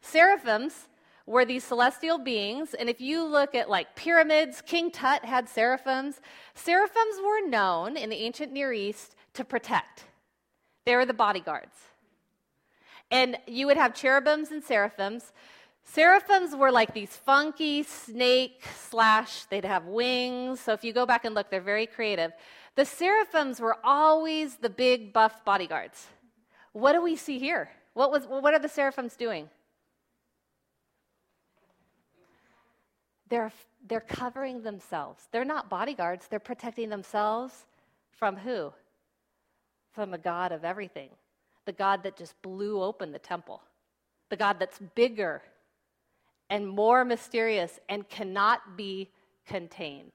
Seraphims 0.00 0.88
were 1.26 1.44
these 1.44 1.64
celestial 1.64 2.18
beings, 2.18 2.74
and 2.74 2.88
if 2.88 3.00
you 3.00 3.24
look 3.24 3.54
at 3.54 3.68
like 3.68 3.94
pyramids, 3.94 4.62
King 4.62 4.90
Tut 4.90 5.24
had 5.24 5.48
seraphims. 5.48 6.20
Seraphims 6.54 7.16
were 7.22 7.46
known 7.46 7.96
in 7.96 8.08
the 8.08 8.16
ancient 8.16 8.52
Near 8.52 8.72
East 8.72 9.14
to 9.34 9.44
protect, 9.44 10.04
they 10.84 10.96
were 10.96 11.06
the 11.06 11.14
bodyguards. 11.14 11.76
And 13.10 13.38
you 13.46 13.66
would 13.66 13.76
have 13.76 13.94
cherubims 13.94 14.50
and 14.50 14.62
seraphims. 14.62 15.32
Seraphims 15.84 16.54
were 16.54 16.70
like 16.70 16.92
these 16.92 17.16
funky 17.16 17.82
snake 17.82 18.62
slash, 18.76 19.44
they'd 19.44 19.64
have 19.64 19.86
wings. 19.86 20.60
So 20.60 20.72
if 20.72 20.84
you 20.84 20.92
go 20.92 21.06
back 21.06 21.24
and 21.24 21.34
look, 21.34 21.50
they're 21.50 21.60
very 21.60 21.86
creative. 21.86 22.32
The 22.78 22.84
seraphims 22.84 23.58
were 23.58 23.76
always 23.82 24.54
the 24.54 24.70
big 24.70 25.12
buff 25.12 25.44
bodyguards. 25.44 26.06
What 26.70 26.92
do 26.92 27.02
we 27.02 27.16
see 27.16 27.40
here? 27.40 27.70
What, 27.94 28.12
was, 28.12 28.24
what 28.28 28.54
are 28.54 28.60
the 28.60 28.68
seraphims 28.68 29.16
doing? 29.16 29.50
They're, 33.28 33.50
they're 33.88 33.98
covering 33.98 34.62
themselves. 34.62 35.26
They're 35.32 35.44
not 35.44 35.68
bodyguards, 35.68 36.28
they're 36.28 36.38
protecting 36.38 36.88
themselves 36.88 37.66
from 38.12 38.36
who? 38.36 38.72
From 39.90 40.14
a 40.14 40.18
God 40.18 40.52
of 40.52 40.64
everything 40.64 41.10
the 41.64 41.72
God 41.72 42.04
that 42.04 42.16
just 42.16 42.40
blew 42.42 42.80
open 42.80 43.10
the 43.10 43.18
temple, 43.18 43.60
the 44.28 44.36
God 44.36 44.60
that's 44.60 44.78
bigger 44.94 45.42
and 46.48 46.68
more 46.68 47.04
mysterious 47.04 47.80
and 47.88 48.08
cannot 48.08 48.76
be 48.76 49.10
contained, 49.46 50.12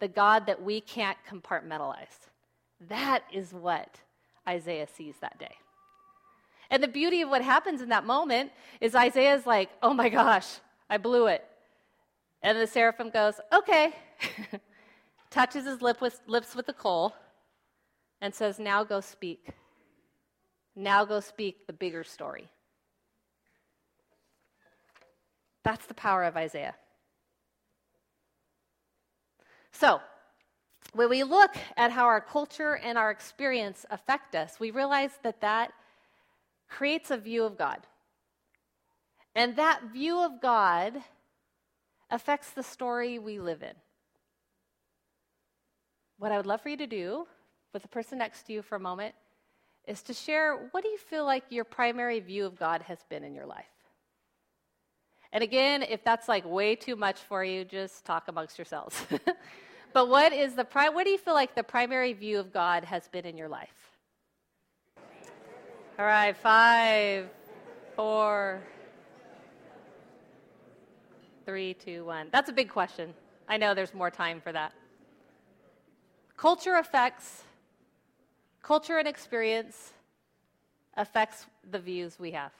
the 0.00 0.08
God 0.08 0.46
that 0.46 0.62
we 0.62 0.80
can't 0.80 1.18
compartmentalize. 1.28 2.28
That 2.88 3.24
is 3.32 3.52
what 3.52 4.00
Isaiah 4.48 4.86
sees 4.86 5.16
that 5.20 5.38
day. 5.38 5.54
And 6.70 6.82
the 6.82 6.88
beauty 6.88 7.22
of 7.22 7.30
what 7.30 7.42
happens 7.42 7.80
in 7.80 7.88
that 7.88 8.04
moment 8.04 8.52
is 8.80 8.94
Isaiah's 8.94 9.46
like, 9.46 9.70
oh 9.82 9.94
my 9.94 10.08
gosh, 10.08 10.46
I 10.90 10.98
blew 10.98 11.26
it. 11.26 11.44
And 12.42 12.58
the 12.58 12.66
seraphim 12.66 13.10
goes, 13.10 13.40
okay, 13.52 13.94
touches 15.30 15.64
his 15.64 15.82
lip 15.82 16.00
with, 16.00 16.20
lips 16.26 16.54
with 16.54 16.66
the 16.66 16.72
coal, 16.72 17.14
and 18.20 18.34
says, 18.34 18.58
now 18.58 18.84
go 18.84 19.00
speak. 19.00 19.48
Now 20.76 21.04
go 21.04 21.20
speak 21.20 21.66
the 21.66 21.72
bigger 21.72 22.04
story. 22.04 22.48
That's 25.64 25.86
the 25.86 25.94
power 25.94 26.24
of 26.24 26.36
Isaiah. 26.36 26.74
So, 29.72 30.00
when 30.92 31.10
we 31.10 31.22
look 31.22 31.54
at 31.76 31.92
how 31.92 32.06
our 32.06 32.20
culture 32.20 32.76
and 32.76 32.96
our 32.96 33.10
experience 33.10 33.84
affect 33.90 34.34
us, 34.34 34.58
we 34.58 34.70
realize 34.70 35.10
that 35.22 35.40
that 35.42 35.72
creates 36.68 37.10
a 37.10 37.16
view 37.16 37.44
of 37.44 37.58
God. 37.58 37.86
And 39.34 39.56
that 39.56 39.92
view 39.92 40.18
of 40.18 40.40
God 40.40 40.94
affects 42.10 42.50
the 42.50 42.62
story 42.62 43.18
we 43.18 43.38
live 43.38 43.62
in. 43.62 43.74
What 46.18 46.32
I 46.32 46.36
would 46.36 46.46
love 46.46 46.62
for 46.62 46.68
you 46.68 46.76
to 46.78 46.86
do 46.86 47.26
with 47.72 47.82
the 47.82 47.88
person 47.88 48.18
next 48.18 48.44
to 48.44 48.52
you 48.52 48.62
for 48.62 48.76
a 48.76 48.80
moment 48.80 49.14
is 49.86 50.02
to 50.02 50.14
share 50.14 50.68
what 50.72 50.82
do 50.82 50.88
you 50.88 50.98
feel 50.98 51.24
like 51.24 51.44
your 51.50 51.64
primary 51.64 52.20
view 52.20 52.44
of 52.44 52.58
God 52.58 52.82
has 52.82 52.98
been 53.08 53.22
in 53.22 53.34
your 53.34 53.46
life? 53.46 53.66
And 55.32 55.44
again, 55.44 55.82
if 55.82 56.02
that's 56.02 56.28
like 56.28 56.44
way 56.44 56.74
too 56.74 56.96
much 56.96 57.18
for 57.20 57.44
you, 57.44 57.64
just 57.64 58.04
talk 58.04 58.28
amongst 58.28 58.58
yourselves. 58.58 59.06
but 59.92 60.08
what 60.08 60.32
is 60.32 60.54
the 60.54 60.64
pri- 60.64 60.88
what 60.88 61.04
do 61.04 61.10
you 61.10 61.18
feel 61.18 61.34
like 61.34 61.54
the 61.54 61.62
primary 61.62 62.12
view 62.12 62.38
of 62.38 62.52
God 62.52 62.84
has 62.84 63.08
been 63.08 63.26
in 63.26 63.36
your 63.36 63.48
life? 63.48 63.98
All 65.98 66.06
right, 66.06 66.36
five, 66.36 67.28
four, 67.96 68.60
three, 71.44 71.74
two, 71.74 72.04
one. 72.04 72.28
That's 72.32 72.48
a 72.48 72.52
big 72.52 72.68
question. 72.68 73.12
I 73.48 73.56
know 73.56 73.74
there's 73.74 73.94
more 73.94 74.10
time 74.10 74.40
for 74.40 74.52
that. 74.52 74.72
Culture 76.36 76.76
affects 76.76 77.42
Culture 78.68 78.98
and 78.98 79.08
experience 79.08 79.94
affects 80.94 81.46
the 81.70 81.78
views 81.78 82.18
we 82.18 82.32
have. 82.32 82.52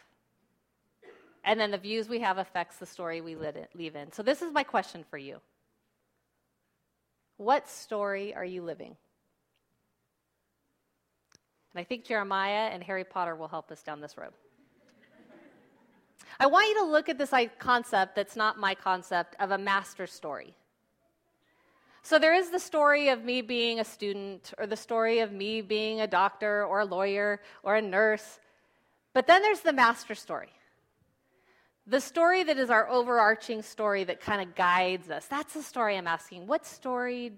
And 1.49 1.59
then 1.59 1.71
the 1.71 1.79
views 1.79 2.11
we 2.11 2.21
have 2.21 2.37
affects 2.37 2.77
the 2.77 2.85
story 2.85 3.23
we 3.23 3.35
live 3.35 3.57
in. 3.97 4.13
So 4.13 4.23
this 4.23 4.43
is 4.43 4.53
my 4.53 4.65
question 4.65 5.03
for 5.09 5.17
you. 5.17 5.41
What 7.39 7.67
story 7.71 8.35
are 8.35 8.45
you 8.45 8.61
living? 8.61 8.95
And 11.73 11.81
I 11.81 11.85
think 11.85 12.05
Jeremiah 12.05 12.69
and 12.71 12.83
Harry 12.83 13.05
Potter 13.05 13.35
will 13.35 13.49
help 13.49 13.71
us 13.71 13.83
down 13.83 14.03
this 14.03 14.19
road. 14.19 14.33
I 16.39 16.49
want 16.49 16.69
you 16.69 16.75
to 16.81 16.85
look 16.85 17.09
at 17.09 17.17
this 17.17 17.33
concept 17.59 18.15
that's 18.15 18.37
not 18.37 18.59
my 18.59 18.75
concept 18.75 19.35
of 19.41 19.51
a 19.51 19.57
master 19.57 20.07
story. 20.07 20.55
So 22.03 22.19
there 22.19 22.35
is 22.35 22.51
the 22.51 22.59
story 22.59 23.09
of 23.09 23.25
me 23.25 23.41
being 23.41 23.81
a 23.81 23.85
student, 23.85 24.53
or 24.59 24.67
the 24.67 24.77
story 24.77 25.21
of 25.21 25.33
me 25.33 25.63
being 25.63 26.03
a 26.03 26.07
doctor, 26.07 26.63
or 26.67 26.81
a 26.81 26.85
lawyer, 26.85 27.41
or 27.63 27.77
a 27.77 27.81
nurse. 27.81 28.39
But 29.15 29.27
then 29.27 29.41
there's 29.41 29.61
the 29.61 29.73
master 29.73 30.15
story. 30.15 30.51
The 31.91 32.01
story 32.03 32.43
that 32.43 32.59
is 32.59 32.69
our 32.69 32.87
overarching 32.91 33.63
story 33.63 34.05
that 34.05 34.21
kind 34.21 34.47
of 34.47 34.55
guides 34.55 35.09
us. 35.09 35.25
That's 35.25 35.55
the 35.55 35.63
story 35.63 35.97
I'm 35.97 36.07
asking. 36.07 36.47
What 36.47 36.67
story 36.67 37.33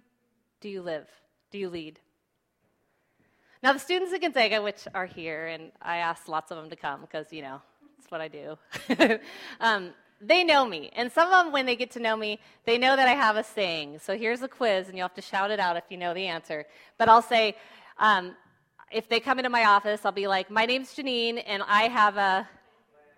do 0.60 0.68
you 0.68 0.82
live? 0.82 1.06
Do 1.52 1.58
you 1.58 1.70
lead? 1.70 2.00
Now, 3.62 3.72
the 3.72 3.78
students 3.78 4.12
at 4.12 4.20
Gonzaga, 4.20 4.60
which 4.60 4.88
are 4.92 5.06
here, 5.06 5.46
and 5.46 5.70
I 5.80 5.98
asked 5.98 6.28
lots 6.28 6.50
of 6.50 6.56
them 6.56 6.68
to 6.68 6.74
come 6.74 7.00
because, 7.00 7.32
you 7.32 7.42
know, 7.42 7.62
that's 7.96 8.10
what 8.10 8.20
I 8.20 8.26
do. 8.26 8.58
um, 9.60 9.90
they 10.20 10.42
know 10.42 10.66
me. 10.66 10.90
And 10.96 11.12
some 11.12 11.32
of 11.32 11.44
them, 11.44 11.52
when 11.52 11.64
they 11.64 11.76
get 11.76 11.92
to 11.92 12.00
know 12.00 12.16
me, 12.16 12.40
they 12.66 12.76
know 12.76 12.96
that 12.96 13.06
I 13.06 13.12
have 13.12 13.36
a 13.36 13.44
saying. 13.44 14.00
So 14.00 14.18
here's 14.18 14.42
a 14.42 14.48
quiz, 14.48 14.88
and 14.88 14.98
you'll 14.98 15.06
have 15.06 15.14
to 15.14 15.22
shout 15.22 15.52
it 15.52 15.60
out 15.60 15.76
if 15.76 15.84
you 15.90 15.96
know 15.96 16.12
the 16.12 16.26
answer. 16.26 16.66
But 16.98 17.08
I'll 17.08 17.22
say, 17.22 17.56
um, 18.00 18.34
if 18.90 19.08
they 19.08 19.20
come 19.20 19.38
into 19.38 19.50
my 19.50 19.66
office, 19.66 20.00
I'll 20.04 20.10
be 20.10 20.26
like, 20.26 20.50
My 20.50 20.66
name's 20.66 20.92
Janine, 20.96 21.40
and 21.46 21.62
I 21.68 21.82
have 21.82 22.16
a 22.16 22.48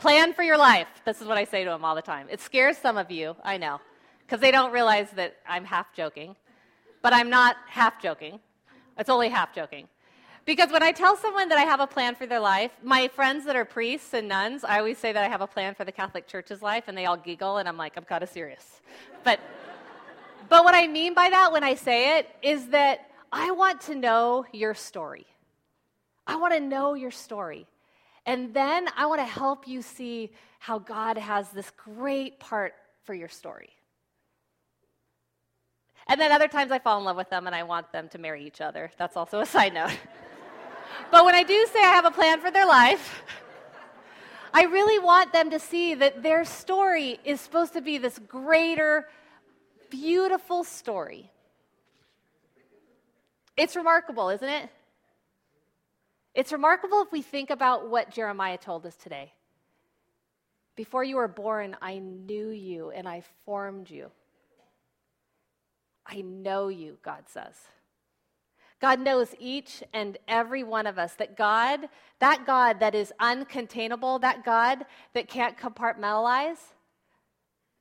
plan 0.03 0.33
for 0.35 0.43
your 0.43 0.59
life. 0.59 0.89
This 1.05 1.21
is 1.21 1.29
what 1.29 1.39
I 1.39 1.45
say 1.45 1.63
to 1.63 1.71
them 1.71 1.85
all 1.85 1.95
the 1.95 2.03
time. 2.03 2.27
It 2.29 2.41
scares 2.41 2.77
some 2.77 2.99
of 2.99 3.13
you, 3.13 3.37
I 3.45 3.57
know, 3.57 3.81
because 4.23 4.41
they 4.41 4.51
don't 4.51 4.73
realize 4.73 5.09
that 5.13 5.37
I'm 5.49 5.65
half 5.65 5.95
joking. 5.95 6.35
But 7.03 7.13
I'm 7.13 7.31
not 7.31 7.55
half 7.69 8.03
joking, 8.03 8.41
it's 8.99 9.09
only 9.09 9.29
half 9.29 9.55
joking. 9.55 9.87
Because 10.45 10.73
when 10.73 10.83
I 10.83 10.91
tell 10.91 11.17
someone 11.17 11.49
that 11.51 11.59
I 11.59 11.63
have 11.63 11.79
a 11.79 11.87
plan 11.87 12.17
for 12.17 12.27
their 12.27 12.41
life, 12.41 12.73
my 12.83 13.07
friends 13.15 13.45
that 13.45 13.55
are 13.55 13.65
priests 13.65 14.13
and 14.13 14.27
nuns, 14.27 14.65
I 14.65 14.79
always 14.81 14.99
say 14.99 15.13
that 15.13 15.23
I 15.23 15.29
have 15.29 15.41
a 15.41 15.47
plan 15.47 15.77
for 15.77 15.85
the 15.85 15.93
Catholic 15.93 16.27
Church's 16.27 16.63
life, 16.63 16.85
and 16.89 16.99
they 16.99 17.07
all 17.07 17.17
giggle, 17.17 17.59
and 17.59 17.69
I'm 17.69 17.77
like, 17.77 17.97
I'm 17.97 18.03
kind 18.03 18.25
of 18.25 18.29
serious. 18.29 18.81
But, 19.23 19.39
but 20.49 20.65
what 20.65 20.75
I 20.75 20.89
mean 20.89 21.15
by 21.15 21.31
that 21.31 21.53
when 21.53 21.63
I 21.63 21.77
say 21.77 22.19
it 22.19 22.29
is 22.43 22.67
that 22.69 23.09
I 23.31 23.53
want 23.53 23.83
to 23.83 23.95
know 23.95 24.47
your 24.53 24.75
story. 24.75 25.27
I 26.27 26.35
want 26.37 26.55
to 26.55 26.61
know 26.61 26.95
your 26.95 27.13
story. 27.13 27.69
And 28.27 28.55
then 28.55 28.89
I 28.97 29.07
want 29.07 29.21
to 29.21 29.27
help 29.27 29.67
you 29.67 29.83
see 29.83 30.33
how 30.59 30.79
God 30.79 31.19
has 31.19 31.49
this 31.51 31.71
great 31.71 32.39
part 32.39 32.75
for 33.05 33.15
your 33.15 33.29
story. 33.29 33.71
And 36.07 36.21
then 36.21 36.33
other 36.33 36.49
times 36.49 36.71
I 36.71 36.79
fall 36.79 36.99
in 36.99 37.05
love 37.05 37.17
with 37.17 37.31
them 37.31 37.47
and 37.47 37.55
I 37.55 37.63
want 37.63 37.91
them 37.93 38.09
to 38.11 38.19
marry 38.19 38.47
each 38.47 38.61
other. 38.61 38.91
That's 38.97 39.17
also 39.17 39.41
a 39.41 39.47
side 39.47 39.75
note. 39.75 39.91
but 41.11 41.25
when 41.25 41.35
I 41.35 41.43
do 41.43 41.67
say 41.73 41.81
I 41.81 41.93
have 41.95 42.05
a 42.05 42.11
plan 42.11 42.41
for 42.41 42.51
their 42.51 42.67
life, 42.67 43.23
I 44.55 44.65
really 44.65 44.99
want 44.99 45.33
them 45.33 45.51
to 45.51 45.59
see 45.59 45.95
that 45.95 46.23
their 46.23 46.45
story 46.45 47.19
is 47.25 47.41
supposed 47.41 47.73
to 47.73 47.81
be 47.81 47.99
this 47.99 48.19
greater, 48.19 49.09
beautiful 49.91 50.65
story. 50.65 51.31
It's 53.57 53.77
remarkable, 53.77 54.29
isn't 54.31 54.49
it? 54.49 54.71
It's 56.35 56.53
remarkable 56.53 57.03
if 57.03 57.13
we 57.13 57.23
think 57.23 57.51
about 57.51 57.89
what 57.89 58.11
Jeremiah 58.11 58.59
told 58.59 58.87
us 58.87 58.97
today. 58.97 59.33
Before 60.77 61.05
you 61.05 61.17
were 61.17 61.29
born, 61.29 61.77
I 61.83 61.99
knew 61.99 62.49
you 62.49 62.91
and 62.91 63.07
I 63.07 63.23
formed 63.45 63.91
you. 63.91 64.11
I 66.07 66.23
know 66.23 66.69
you, 66.69 66.99
God 67.03 67.25
says. 67.29 67.55
God 68.81 68.99
knows 68.99 69.35
each 69.39 69.85
and 69.93 70.19
every 70.27 70.65
one 70.65 70.89
of 70.89 70.99
us 70.99 71.15
that 71.15 71.37
God, 71.37 71.89
that 72.19 72.45
God 72.45 72.81
that 72.81 72.97
is 72.97 73.13
uncontainable, 73.21 74.21
that 74.23 74.45
God 74.45 74.85
that 75.13 75.29
can't 75.29 75.57
compartmentalize, 75.57 76.59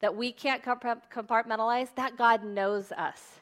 that 0.02 0.16
we 0.16 0.32
can't 0.32 0.64
compartmentalize, 0.64 1.96
that 1.96 2.18
God 2.18 2.44
knows 2.44 2.92
us. 2.92 3.40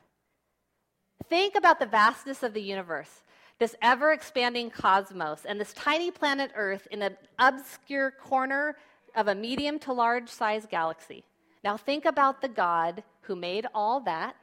Think 1.27 1.55
about 1.55 1.79
the 1.79 1.85
vastness 1.85 2.43
of 2.43 2.53
the 2.53 2.61
universe, 2.61 3.23
this 3.59 3.75
ever 3.81 4.11
expanding 4.13 4.69
cosmos, 4.69 5.45
and 5.45 5.59
this 5.59 5.73
tiny 5.73 6.11
planet 6.11 6.51
Earth 6.55 6.87
in 6.91 7.01
an 7.01 7.17
obscure 7.37 8.11
corner 8.11 8.75
of 9.15 9.27
a 9.27 9.35
medium 9.35 9.77
to 9.79 9.93
large 9.93 10.29
size 10.29 10.65
galaxy. 10.69 11.25
Now 11.63 11.75
think 11.75 12.05
about 12.05 12.41
the 12.41 12.47
God 12.47 13.03
who 13.21 13.35
made 13.35 13.67
all 13.73 13.99
that 14.01 14.35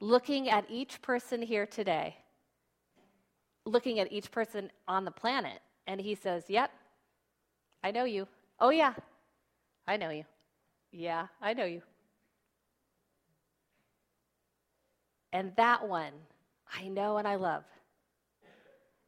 looking 0.00 0.48
at 0.48 0.64
each 0.68 1.00
person 1.02 1.42
here 1.42 1.66
today, 1.66 2.16
looking 3.66 4.00
at 4.00 4.10
each 4.10 4.30
person 4.30 4.70
on 4.88 5.04
the 5.04 5.10
planet, 5.10 5.60
and 5.86 6.00
he 6.00 6.14
says, 6.14 6.44
Yep, 6.48 6.70
I 7.84 7.90
know 7.90 8.04
you. 8.04 8.26
Oh, 8.58 8.70
yeah, 8.70 8.94
I 9.86 9.96
know 9.96 10.10
you. 10.10 10.24
Yeah, 10.90 11.26
I 11.40 11.52
know 11.54 11.64
you. 11.64 11.82
And 15.32 15.54
that 15.56 15.86
one, 15.86 16.12
I 16.74 16.88
know 16.88 17.18
and 17.18 17.28
I 17.28 17.36
love. 17.36 17.64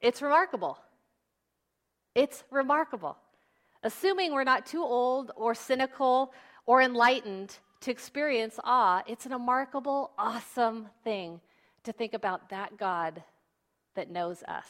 It's 0.03 0.21
remarkable. 0.21 0.79
It's 2.15 2.45
remarkable. 2.51 3.17
Assuming 3.85 4.33
we're 4.33 4.45
not 4.45 4.67
too 4.67 4.83
old 4.83 5.31
or 5.37 5.55
cynical 5.55 6.35
or 6.67 6.83
enlightened 6.83 7.57
to 7.81 7.91
experience 7.91 8.59
awe, 8.65 9.03
it's 9.07 9.27
an 9.27 9.33
remarkable, 9.33 10.11
awesome 10.19 10.89
thing 11.05 11.41
to 11.85 11.93
think 11.93 12.15
about 12.15 12.51
that 12.51 12.77
God 12.77 13.23
that 13.95 14.11
knows 14.11 14.43
us. 14.45 14.67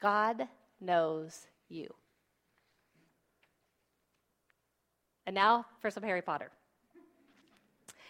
God 0.00 0.48
knows 0.80 1.46
you. 1.68 1.94
And 5.26 5.34
now 5.34 5.66
for 5.80 5.90
some 5.90 6.02
Harry 6.02 6.22
Potter. 6.22 6.50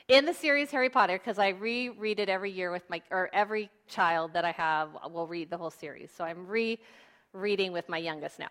In 0.08 0.24
the 0.24 0.34
series 0.34 0.70
Harry 0.70 0.88
Potter, 0.88 1.18
because 1.18 1.36
I 1.36 1.48
reread 1.48 2.20
it 2.20 2.28
every 2.28 2.52
year 2.52 2.70
with 2.70 2.88
my, 2.88 3.02
or 3.10 3.28
every 3.32 3.68
child 3.88 4.34
that 4.34 4.44
I 4.44 4.52
have 4.52 4.90
will 5.10 5.26
read 5.26 5.50
the 5.50 5.56
whole 5.56 5.72
series. 5.72 6.12
So 6.16 6.22
I'm 6.22 6.46
rereading 6.46 7.72
with 7.72 7.88
my 7.88 7.98
youngest 7.98 8.38
now. 8.38 8.50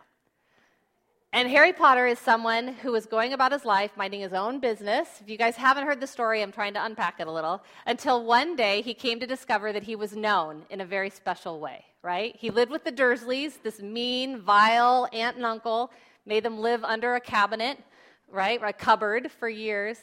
And 1.32 1.48
Harry 1.48 1.72
Potter 1.72 2.08
is 2.08 2.20
someone 2.20 2.68
who 2.68 2.92
was 2.92 3.06
going 3.06 3.32
about 3.32 3.54
his 3.54 3.64
life, 3.64 3.92
minding 3.96 4.20
his 4.20 4.34
own 4.34 4.60
business. 4.60 5.08
If 5.22 5.30
you 5.30 5.38
guys 5.38 5.56
haven't 5.56 5.86
heard 5.86 6.02
the 6.02 6.08
story, 6.08 6.42
I'm 6.42 6.52
trying 6.52 6.74
to 6.74 6.84
unpack 6.84 7.22
it 7.22 7.28
a 7.28 7.32
little. 7.32 7.64
Until 7.88 8.26
one 8.26 8.58
day 8.58 8.82
he 8.82 8.94
came 8.94 9.22
to 9.22 9.26
discover 9.26 9.72
that 9.72 9.84
he 9.84 9.96
was 9.96 10.14
known 10.14 10.66
in 10.70 10.82
a 10.82 10.86
very 10.86 11.10
special 11.10 11.62
way, 11.62 11.86
right? 12.02 12.36
He 12.38 12.50
lived 12.50 12.70
with 12.70 12.84
the 12.84 12.92
Dursleys, 12.92 13.64
this 13.64 13.82
mean, 13.82 14.42
vile 14.42 15.08
aunt 15.14 15.38
and 15.38 15.46
uncle, 15.46 15.94
made 16.26 16.44
them 16.44 16.60
live 16.60 16.84
under 16.84 17.16
a 17.16 17.22
cabinet, 17.22 17.78
right? 18.30 18.62
Or 18.62 18.68
a 18.68 18.74
cupboard 18.74 19.32
for 19.32 19.48
years. 19.48 20.00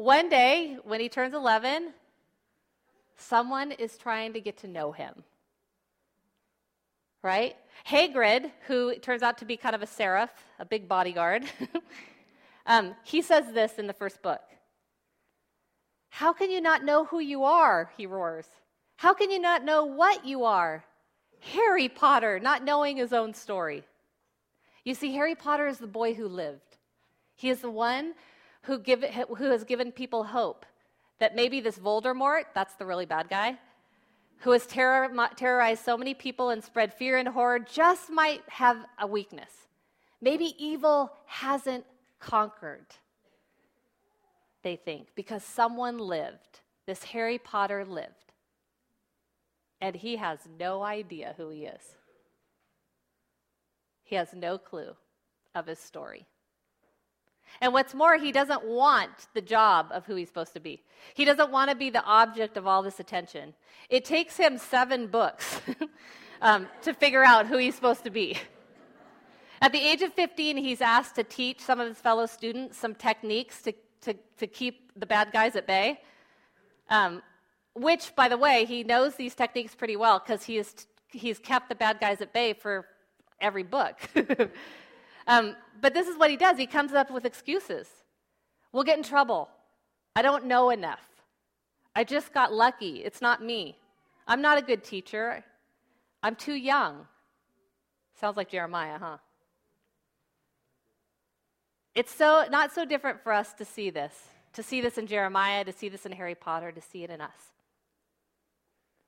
One 0.00 0.30
day, 0.30 0.78
when 0.84 0.98
he 0.98 1.10
turns 1.10 1.34
11, 1.34 1.92
someone 3.16 3.72
is 3.72 3.98
trying 3.98 4.32
to 4.32 4.40
get 4.40 4.56
to 4.58 4.66
know 4.66 4.92
him 4.92 5.24
right? 7.22 7.56
Hagrid, 7.86 8.50
who 8.66 8.94
turns 8.96 9.22
out 9.22 9.38
to 9.38 9.44
be 9.44 9.56
kind 9.56 9.74
of 9.74 9.82
a 9.82 9.86
seraph, 9.86 10.32
a 10.58 10.64
big 10.64 10.88
bodyguard, 10.88 11.44
um, 12.66 12.94
he 13.04 13.22
says 13.22 13.52
this 13.52 13.78
in 13.78 13.86
the 13.86 13.92
first 13.92 14.22
book. 14.22 14.40
How 16.08 16.32
can 16.32 16.50
you 16.50 16.60
not 16.60 16.84
know 16.84 17.04
who 17.04 17.20
you 17.20 17.44
are? 17.44 17.90
He 17.96 18.06
roars. 18.06 18.46
How 18.96 19.14
can 19.14 19.30
you 19.30 19.38
not 19.38 19.64
know 19.64 19.84
what 19.84 20.24
you 20.24 20.44
are? 20.44 20.84
Harry 21.40 21.88
Potter, 21.88 22.38
not 22.40 22.64
knowing 22.64 22.96
his 22.96 23.12
own 23.12 23.32
story. 23.32 23.84
You 24.84 24.94
see, 24.94 25.12
Harry 25.14 25.34
Potter 25.34 25.66
is 25.66 25.78
the 25.78 25.86
boy 25.86 26.14
who 26.14 26.26
lived. 26.26 26.76
He 27.36 27.48
is 27.48 27.60
the 27.60 27.70
one 27.70 28.14
who, 28.62 28.78
give, 28.78 29.02
who 29.02 29.50
has 29.50 29.64
given 29.64 29.92
people 29.92 30.24
hope 30.24 30.66
that 31.18 31.36
maybe 31.36 31.60
this 31.60 31.78
Voldemort, 31.78 32.44
that's 32.54 32.74
the 32.74 32.86
really 32.86 33.06
bad 33.06 33.28
guy, 33.28 33.56
who 34.40 34.52
has 34.52 34.66
terror, 34.66 35.10
terrorized 35.36 35.84
so 35.84 35.96
many 35.96 36.14
people 36.14 36.50
and 36.50 36.64
spread 36.64 36.94
fear 36.94 37.18
and 37.18 37.28
horror, 37.28 37.58
just 37.58 38.10
might 38.10 38.42
have 38.48 38.78
a 38.98 39.06
weakness. 39.06 39.50
Maybe 40.20 40.54
evil 40.58 41.12
hasn't 41.26 41.84
conquered, 42.18 42.86
they 44.62 44.76
think, 44.76 45.08
because 45.14 45.42
someone 45.44 45.98
lived. 45.98 46.60
This 46.86 47.04
Harry 47.04 47.38
Potter 47.38 47.84
lived. 47.84 48.32
And 49.80 49.94
he 49.96 50.16
has 50.16 50.40
no 50.58 50.82
idea 50.82 51.34
who 51.36 51.50
he 51.50 51.64
is. 51.64 51.82
He 54.02 54.16
has 54.16 54.34
no 54.34 54.58
clue 54.58 54.96
of 55.54 55.66
his 55.66 55.78
story. 55.78 56.26
And 57.60 57.72
what's 57.72 57.94
more, 57.94 58.16
he 58.16 58.32
doesn't 58.32 58.64
want 58.64 59.10
the 59.34 59.40
job 59.40 59.88
of 59.92 60.06
who 60.06 60.14
he's 60.14 60.28
supposed 60.28 60.54
to 60.54 60.60
be. 60.60 60.82
He 61.14 61.24
doesn't 61.24 61.50
want 61.50 61.70
to 61.70 61.76
be 61.76 61.90
the 61.90 62.02
object 62.04 62.56
of 62.56 62.66
all 62.66 62.82
this 62.82 63.00
attention. 63.00 63.54
It 63.88 64.04
takes 64.04 64.36
him 64.36 64.58
seven 64.58 65.08
books 65.08 65.60
um, 66.42 66.68
to 66.82 66.94
figure 66.94 67.24
out 67.24 67.46
who 67.46 67.58
he's 67.58 67.74
supposed 67.74 68.04
to 68.04 68.10
be. 68.10 68.38
At 69.62 69.72
the 69.72 69.78
age 69.78 70.00
of 70.00 70.14
15, 70.14 70.56
he's 70.56 70.80
asked 70.80 71.16
to 71.16 71.24
teach 71.24 71.60
some 71.60 71.80
of 71.80 71.88
his 71.88 71.98
fellow 71.98 72.24
students 72.26 72.78
some 72.78 72.94
techniques 72.94 73.60
to, 73.62 73.74
to, 74.02 74.14
to 74.38 74.46
keep 74.46 74.92
the 74.98 75.04
bad 75.04 75.32
guys 75.32 75.54
at 75.54 75.66
bay. 75.66 76.00
Um, 76.88 77.22
which, 77.74 78.14
by 78.16 78.28
the 78.28 78.38
way, 78.38 78.64
he 78.64 78.84
knows 78.84 79.16
these 79.16 79.34
techniques 79.34 79.74
pretty 79.74 79.96
well 79.96 80.18
because 80.18 80.44
he 80.44 80.62
he's 81.12 81.38
kept 81.38 81.68
the 81.68 81.74
bad 81.74 82.00
guys 82.00 82.20
at 82.20 82.32
bay 82.32 82.52
for 82.52 82.86
every 83.40 83.62
book. 83.62 83.96
Um, 85.30 85.54
but 85.80 85.94
this 85.94 86.08
is 86.08 86.18
what 86.18 86.28
he 86.28 86.36
does 86.36 86.58
he 86.58 86.66
comes 86.66 86.92
up 86.92 87.08
with 87.08 87.24
excuses. 87.24 87.86
We'll 88.72 88.82
get 88.82 88.98
in 88.98 89.04
trouble. 89.04 89.48
I 90.16 90.22
don't 90.22 90.46
know 90.46 90.70
enough. 90.70 91.06
I 91.94 92.02
just 92.02 92.34
got 92.34 92.52
lucky. 92.52 93.04
It's 93.04 93.22
not 93.22 93.40
me. 93.40 93.78
I'm 94.26 94.42
not 94.42 94.58
a 94.58 94.62
good 94.62 94.82
teacher. 94.82 95.44
I'm 96.24 96.34
too 96.34 96.54
young. 96.54 97.06
Sounds 98.20 98.36
like 98.36 98.48
Jeremiah, 98.48 98.98
huh? 98.98 99.18
It's 101.94 102.12
so 102.12 102.44
not 102.50 102.72
so 102.72 102.84
different 102.84 103.22
for 103.22 103.32
us 103.32 103.52
to 103.54 103.64
see 103.64 103.90
this, 103.90 104.14
to 104.54 104.64
see 104.64 104.80
this 104.80 104.98
in 104.98 105.06
Jeremiah, 105.06 105.64
to 105.64 105.72
see 105.72 105.88
this 105.88 106.06
in 106.06 106.12
Harry 106.12 106.34
Potter, 106.34 106.72
to 106.72 106.80
see 106.80 107.04
it 107.04 107.10
in 107.10 107.20
us. 107.20 107.52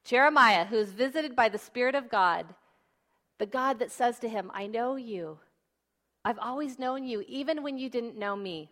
Jeremiah, 0.05 0.67
who 0.67 0.77
is 0.77 0.93
visited 0.93 1.35
by 1.35 1.49
the 1.49 1.59
Spirit 1.59 1.97
of 1.97 2.09
God, 2.09 2.47
the 3.39 3.47
God 3.47 3.81
that 3.81 3.91
says 3.91 4.21
to 4.21 4.29
him, 4.29 4.53
I 4.55 4.69
know 4.69 4.95
you. 4.95 5.39
I've 6.25 6.39
always 6.39 6.79
known 6.79 7.05
you, 7.05 7.25
even 7.27 7.63
when 7.63 7.79
you 7.79 7.89
didn't 7.89 8.17
know 8.17 8.37
me. 8.37 8.71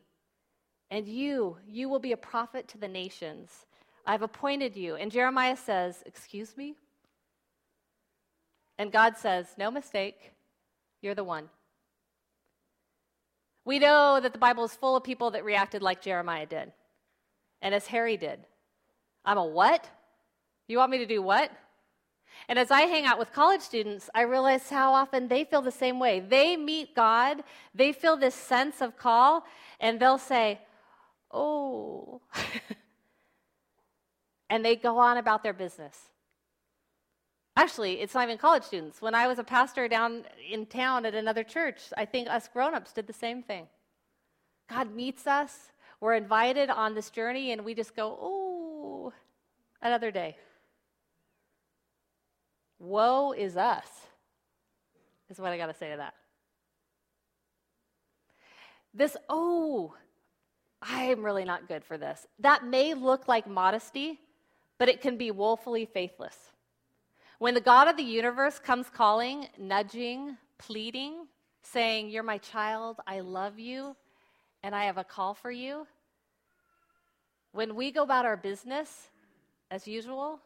And 0.91 1.07
you, 1.09 1.57
you 1.69 1.89
will 1.89 1.99
be 1.99 2.13
a 2.13 2.17
prophet 2.17 2.69
to 2.69 2.79
the 2.79 2.89
nations. 2.89 3.67
I've 4.07 4.23
appointed 4.23 4.77
you. 4.77 4.97
And 4.97 5.11
Jeremiah 5.11 5.57
says, 5.57 6.03
Excuse 6.07 6.57
me? 6.57 6.75
And 8.79 8.91
God 8.93 9.17
says, 9.17 9.47
No 9.59 9.71
mistake, 9.71 10.33
you're 11.03 11.15
the 11.15 11.25
one. 11.25 11.49
We 13.65 13.79
know 13.79 14.19
that 14.21 14.33
the 14.33 14.39
Bible 14.39 14.65
is 14.65 14.75
full 14.75 14.97
of 14.97 15.05
people 15.05 15.33
that 15.33 15.45
reacted 15.45 15.83
like 15.83 16.03
Jeremiah 16.03 16.47
did. 16.47 16.73
and 17.63 17.75
as 17.75 17.87
Harry 17.87 18.17
did. 18.17 18.41
I'm 19.25 19.39
a 19.39 19.45
what? 19.45 19.89
You 20.67 20.79
want 20.79 20.91
me 20.91 20.99
to 20.99 21.07
do 21.07 21.21
what? 21.21 21.51
And 22.49 22.59
as 22.59 22.71
I 22.71 22.83
hang 22.83 23.07
out 23.07 23.19
with 23.19 23.33
college 23.33 23.61
students, 23.61 24.11
I 24.15 24.23
realize 24.23 24.71
how 24.71 24.93
often 24.93 25.29
they 25.29 25.45
feel 25.45 25.63
the 25.63 25.71
same 25.71 25.99
way. 25.99 26.21
They 26.21 26.57
meet 26.57 26.95
God, 26.95 27.43
they 27.75 27.93
feel 27.93 28.17
this 28.17 28.35
sense 28.35 28.81
of 28.81 28.97
call, 28.97 29.45
and 29.79 30.01
they'll 30.01 30.19
say, 30.19 30.61
Oh. 31.31 32.21
and 34.51 34.65
they 34.65 34.75
go 34.75 34.99
on 34.99 35.17
about 35.17 35.43
their 35.43 35.53
business. 35.53 35.97
Actually, 37.57 38.01
it's 38.01 38.15
not 38.15 38.25
even 38.25 38.39
college 38.39 38.65
students. 38.65 39.03
When 39.03 39.15
I 39.15 39.27
was 39.27 39.39
a 39.39 39.45
pastor 39.45 39.87
down 39.87 40.25
in 40.51 40.67
town 40.67 41.07
at 41.07 41.15
another 41.15 41.45
church, 41.45 41.79
I 41.97 42.05
think 42.05 42.29
us 42.29 42.49
grown 42.49 42.75
ups 42.75 42.93
did 42.93 43.07
the 43.07 43.13
same 43.13 43.43
thing. 43.43 43.67
God 44.69 44.95
meets 44.95 45.27
us, 45.27 45.73
we're 46.01 46.15
invited 46.15 46.71
on 46.71 46.95
this 46.95 47.11
journey, 47.11 47.53
and 47.53 47.65
we 47.65 47.75
just 47.75 47.95
go, 47.95 48.17
Oh, 48.21 49.13
another 49.83 50.11
day. 50.11 50.37
Woe 52.81 53.33
is 53.33 53.57
us, 53.59 53.87
is 55.29 55.39
what 55.39 55.53
I 55.53 55.59
got 55.59 55.67
to 55.67 55.75
say 55.75 55.91
to 55.91 55.99
that. 55.99 56.15
This, 58.95 59.17
oh, 59.29 59.95
I'm 60.83 61.23
really 61.23 61.45
not 61.45 61.69
good 61.69 61.85
for 61.85 61.99
this. 61.99 62.27
That 62.39 62.65
may 62.65 62.95
look 62.95 63.29
like 63.29 63.47
modesty, 63.47 64.19
but 64.79 64.89
it 64.89 65.03
can 65.03 65.19
be 65.19 65.31
woefully 65.31 65.85
faithless. 65.85 66.37
When 67.39 67.55
the 67.55 67.61
God 67.61 67.87
of 67.87 67.97
the 67.97 68.03
universe 68.03 68.59
comes 68.59 68.89
calling, 68.89 69.47
nudging, 69.59 70.37
pleading, 70.59 71.27
saying, 71.63 72.09
You're 72.09 72.23
my 72.23 72.39
child, 72.39 72.97
I 73.07 73.21
love 73.21 73.59
you, 73.59 73.95
and 74.63 74.75
I 74.75 74.85
have 74.85 74.99
a 74.99 75.05
call 75.05 75.35
for 75.35 75.51
you, 75.51 75.87
when 77.53 77.75
we 77.75 77.91
go 77.91 78.03
about 78.03 78.25
our 78.25 78.37
business 78.37 79.11
as 79.71 79.87
usual, 79.87 80.41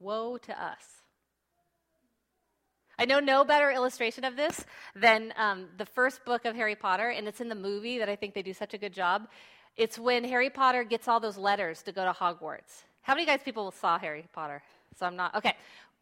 woe 0.00 0.38
to 0.38 0.62
us. 0.62 1.03
I 2.98 3.04
know 3.04 3.18
no 3.18 3.44
better 3.44 3.70
illustration 3.70 4.24
of 4.24 4.36
this 4.36 4.64
than 4.94 5.32
um, 5.36 5.66
the 5.78 5.86
first 5.86 6.24
book 6.24 6.44
of 6.44 6.54
Harry 6.54 6.76
Potter, 6.76 7.08
and 7.08 7.26
it's 7.26 7.40
in 7.40 7.48
the 7.48 7.54
movie 7.54 7.98
that 7.98 8.08
I 8.08 8.16
think 8.16 8.34
they 8.34 8.42
do 8.42 8.54
such 8.54 8.74
a 8.74 8.78
good 8.78 8.92
job. 8.92 9.26
It's 9.76 9.98
when 9.98 10.22
Harry 10.24 10.50
Potter 10.50 10.84
gets 10.84 11.08
all 11.08 11.18
those 11.18 11.36
letters 11.36 11.82
to 11.82 11.92
go 11.92 12.04
to 12.04 12.12
Hogwarts. 12.12 12.84
How 13.02 13.14
many 13.14 13.26
guys 13.26 13.40
people 13.44 13.70
saw 13.72 13.98
Harry 13.98 14.24
Potter? 14.32 14.62
So 14.96 15.06
I'm 15.06 15.16
not 15.16 15.34
okay. 15.34 15.54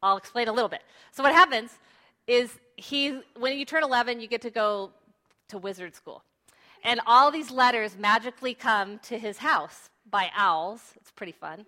I'll 0.03 0.19
explain 0.19 0.49
a 0.49 0.53
little 0.53 0.69
bit. 0.69 0.83
So 1.13 1.23
what 1.23 1.33
happens 1.33 1.71
is 2.27 2.59
he 2.77 3.21
when 3.39 3.59
you 3.59 3.65
turn 3.65 3.83
11, 3.83 4.21
you 4.21 4.29
get 4.29 4.43
to 4.43 4.51
go 4.51 4.91
to 5.49 5.59
wizard 5.59 5.95
school, 5.95 6.23
and 6.85 7.01
all 7.07 7.31
these 7.31 7.51
letters 7.51 7.97
magically 7.99 8.53
come 8.53 8.99
to 9.05 9.19
his 9.19 9.39
house 9.39 9.89
by 10.11 10.31
owls. 10.37 10.93
It's 10.97 11.11
pretty 11.11 11.33
fun. 11.33 11.65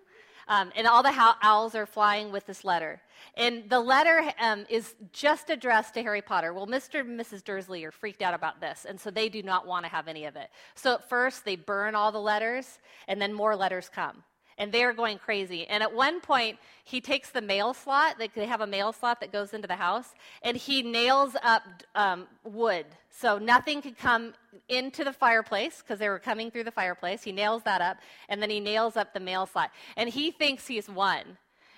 Um, 0.47 0.71
and 0.75 0.87
all 0.87 1.01
the 1.01 1.13
owls 1.41 1.75
are 1.75 1.85
flying 1.85 2.31
with 2.31 2.45
this 2.45 2.63
letter. 2.63 3.01
And 3.35 3.69
the 3.69 3.79
letter 3.79 4.31
um, 4.39 4.65
is 4.69 4.93
just 5.11 5.49
addressed 5.49 5.93
to 5.95 6.03
Harry 6.03 6.21
Potter. 6.21 6.53
Well, 6.53 6.67
Mr. 6.67 6.99
and 6.99 7.19
Mrs. 7.19 7.43
Dursley 7.43 7.83
are 7.83 7.91
freaked 7.91 8.21
out 8.21 8.33
about 8.33 8.61
this, 8.61 8.85
and 8.87 8.99
so 8.99 9.09
they 9.09 9.29
do 9.29 9.41
not 9.41 9.65
want 9.65 9.85
to 9.85 9.91
have 9.91 10.07
any 10.07 10.25
of 10.25 10.35
it. 10.35 10.49
So 10.75 10.93
at 10.93 11.09
first, 11.09 11.45
they 11.45 11.55
burn 11.55 11.95
all 11.95 12.11
the 12.11 12.19
letters, 12.19 12.79
and 13.07 13.21
then 13.21 13.33
more 13.33 13.55
letters 13.55 13.89
come 13.93 14.23
and 14.57 14.71
they 14.71 14.83
are 14.83 14.93
going 14.93 15.17
crazy. 15.17 15.65
And 15.67 15.83
at 15.83 15.93
one 15.93 16.21
point, 16.21 16.57
he 16.83 17.01
takes 17.01 17.31
the 17.31 17.41
mail 17.41 17.73
slot, 17.73 18.15
they 18.17 18.45
have 18.45 18.61
a 18.61 18.67
mail 18.67 18.93
slot 18.93 19.19
that 19.19 19.31
goes 19.31 19.53
into 19.53 19.67
the 19.67 19.75
house, 19.75 20.13
and 20.41 20.55
he 20.55 20.81
nails 20.81 21.35
up 21.43 21.63
um, 21.95 22.27
wood. 22.43 22.85
So 23.09 23.37
nothing 23.37 23.81
could 23.81 23.97
come 23.97 24.33
into 24.69 25.03
the 25.03 25.13
fireplace 25.13 25.81
because 25.81 25.99
they 25.99 26.09
were 26.09 26.19
coming 26.19 26.51
through 26.51 26.65
the 26.65 26.71
fireplace. 26.71 27.23
He 27.23 27.31
nails 27.31 27.63
that 27.63 27.81
up, 27.81 27.97
and 28.29 28.41
then 28.41 28.49
he 28.49 28.59
nails 28.59 28.95
up 28.97 29.13
the 29.13 29.19
mail 29.19 29.45
slot. 29.45 29.71
And 29.97 30.09
he 30.09 30.31
thinks 30.31 30.67
he's 30.67 30.89
won. 30.89 31.37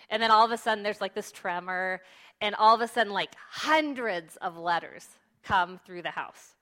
And 0.10 0.22
then 0.22 0.32
all 0.32 0.46
of 0.46 0.52
a 0.52 0.58
sudden, 0.58 0.84
there's 0.84 1.02
like 1.02 1.14
this 1.14 1.32
tremor, 1.32 2.02
and 2.42 2.56
all 2.56 2.76
of 2.76 2.82
a 2.82 2.88
sudden, 2.88 3.14
like 3.14 3.32
hundreds 3.50 4.36
of 4.38 4.58
letters 4.58 5.08
come 5.44 5.80
through 5.86 6.02
the 6.04 6.12
house. 6.12 6.54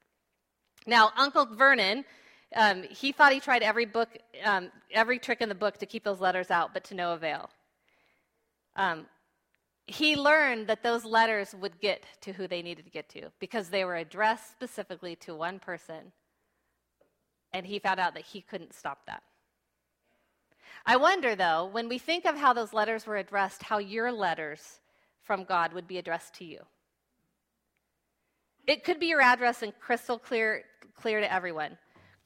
Now, 0.88 1.12
Uncle 1.18 1.46
Vernon 1.46 2.06
um, 2.56 2.84
he 2.84 3.12
thought 3.12 3.34
he 3.34 3.40
tried 3.40 3.64
every 3.64 3.86
book, 3.86 4.10
um, 4.44 4.72
every 4.92 5.20
trick 5.20 5.42
in 5.42 5.50
the 5.50 5.56
book 5.56 5.78
to 5.80 5.86
keep 5.86 6.04
those 6.04 6.22
letters 6.22 6.52
out, 6.52 6.74
but 6.74 6.84
to 6.86 6.96
no 6.96 7.14
avail. 7.14 7.50
Um, 8.76 9.06
he 9.88 10.16
learned 10.16 10.68
that 10.68 10.84
those 10.84 11.06
letters 11.06 11.54
would 11.54 11.80
get 11.80 12.06
to 12.22 12.34
who 12.34 12.48
they 12.48 12.62
needed 12.62 12.86
to 12.86 12.92
get 12.92 13.08
to 13.10 13.32
because 13.40 13.70
they 13.70 13.86
were 13.86 13.96
addressed 13.96 14.52
specifically 14.52 15.16
to 15.18 15.36
one 15.36 15.60
person, 15.60 16.12
and 17.54 17.66
he 17.66 17.80
found 17.80 18.00
out 18.00 18.14
that 18.16 18.24
he 18.24 18.42
couldn't 18.42 18.74
stop 18.74 19.06
that. 19.06 19.24
I 20.86 20.98
wonder, 20.98 21.36
though, 21.36 21.66
when 21.66 21.88
we 21.88 21.98
think 21.98 22.26
of 22.26 22.38
how 22.38 22.54
those 22.54 22.74
letters 22.74 23.08
were 23.08 23.18
addressed, 23.18 23.64
how 23.64 23.80
your 23.80 24.12
letters 24.12 24.80
from 25.24 25.44
God 25.44 25.74
would 25.74 25.88
be 25.88 25.98
addressed 25.98 26.36
to 26.36 26.46
you. 26.46 26.62
It 28.68 28.84
could 28.84 29.00
be 29.00 29.08
your 29.08 29.22
address 29.22 29.62
and 29.62 29.74
crystal 29.80 30.20
clear, 30.20 30.64
clear 30.96 31.20
to 31.20 31.32
everyone. 31.32 31.78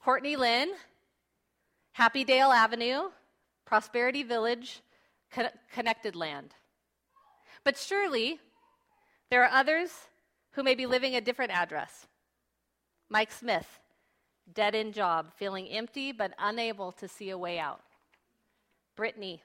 Courtney 0.03 0.35
Lynn, 0.35 0.69
Happy 1.91 2.23
Dale 2.23 2.51
Avenue, 2.51 3.09
Prosperity 3.65 4.23
Village, 4.23 4.81
Con- 5.31 5.49
Connected 5.73 6.15
Land. 6.15 6.55
But 7.63 7.77
surely 7.77 8.39
there 9.29 9.43
are 9.43 9.51
others 9.51 9.91
who 10.51 10.63
may 10.63 10.73
be 10.73 10.85
living 10.85 11.15
a 11.15 11.21
different 11.21 11.51
address. 11.51 12.07
Mike 13.09 13.31
Smith, 13.31 13.79
dead 14.53 14.73
end 14.73 14.93
job, 14.93 15.33
feeling 15.35 15.67
empty 15.67 16.11
but 16.11 16.33
unable 16.39 16.91
to 16.93 17.07
see 17.07 17.29
a 17.29 17.37
way 17.37 17.59
out. 17.59 17.81
Brittany, 18.95 19.43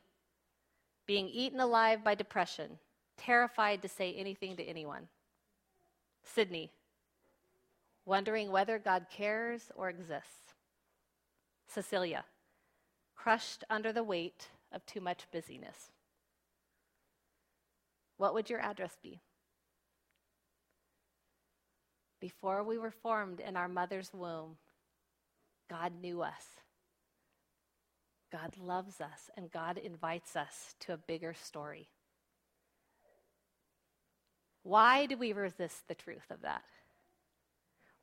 being 1.07 1.29
eaten 1.29 1.61
alive 1.61 2.05
by 2.05 2.15
depression, 2.15 2.79
terrified 3.17 3.83
to 3.83 3.89
say 3.89 4.15
anything 4.15 4.57
to 4.57 4.63
anyone. 4.63 5.09
Sydney, 6.23 6.71
wondering 8.07 8.51
whether 8.51 8.79
God 8.79 9.07
cares 9.11 9.71
or 9.77 9.89
exists. 9.89 10.44
Cecilia, 11.67 12.25
crushed 13.15 13.65
under 13.69 13.93
the 13.93 14.05
weight 14.05 14.49
of 14.73 14.85
too 14.87 15.01
much 15.01 15.27
busyness. 15.33 15.91
What 18.17 18.35
would 18.35 18.51
your 18.51 18.61
address 18.61 18.97
be? 19.03 19.21
Before 22.21 22.63
we 22.63 22.79
were 22.79 22.91
formed 22.91 23.41
in 23.41 23.57
our 23.57 23.69
mother's 23.69 24.13
womb, 24.15 24.57
God 25.69 25.93
knew 26.01 26.23
us. 26.23 26.47
God 28.31 28.57
loves 28.59 29.01
us, 29.01 29.31
and 29.37 29.51
God 29.51 29.79
invites 29.79 30.35
us 30.35 30.75
to 30.81 30.93
a 30.93 30.97
bigger 30.97 31.35
story. 31.35 31.89
Why 34.63 35.07
do 35.07 35.17
we 35.17 35.33
resist 35.33 35.87
the 35.87 35.95
truth 35.95 36.31
of 36.31 36.41
that? 36.43 36.65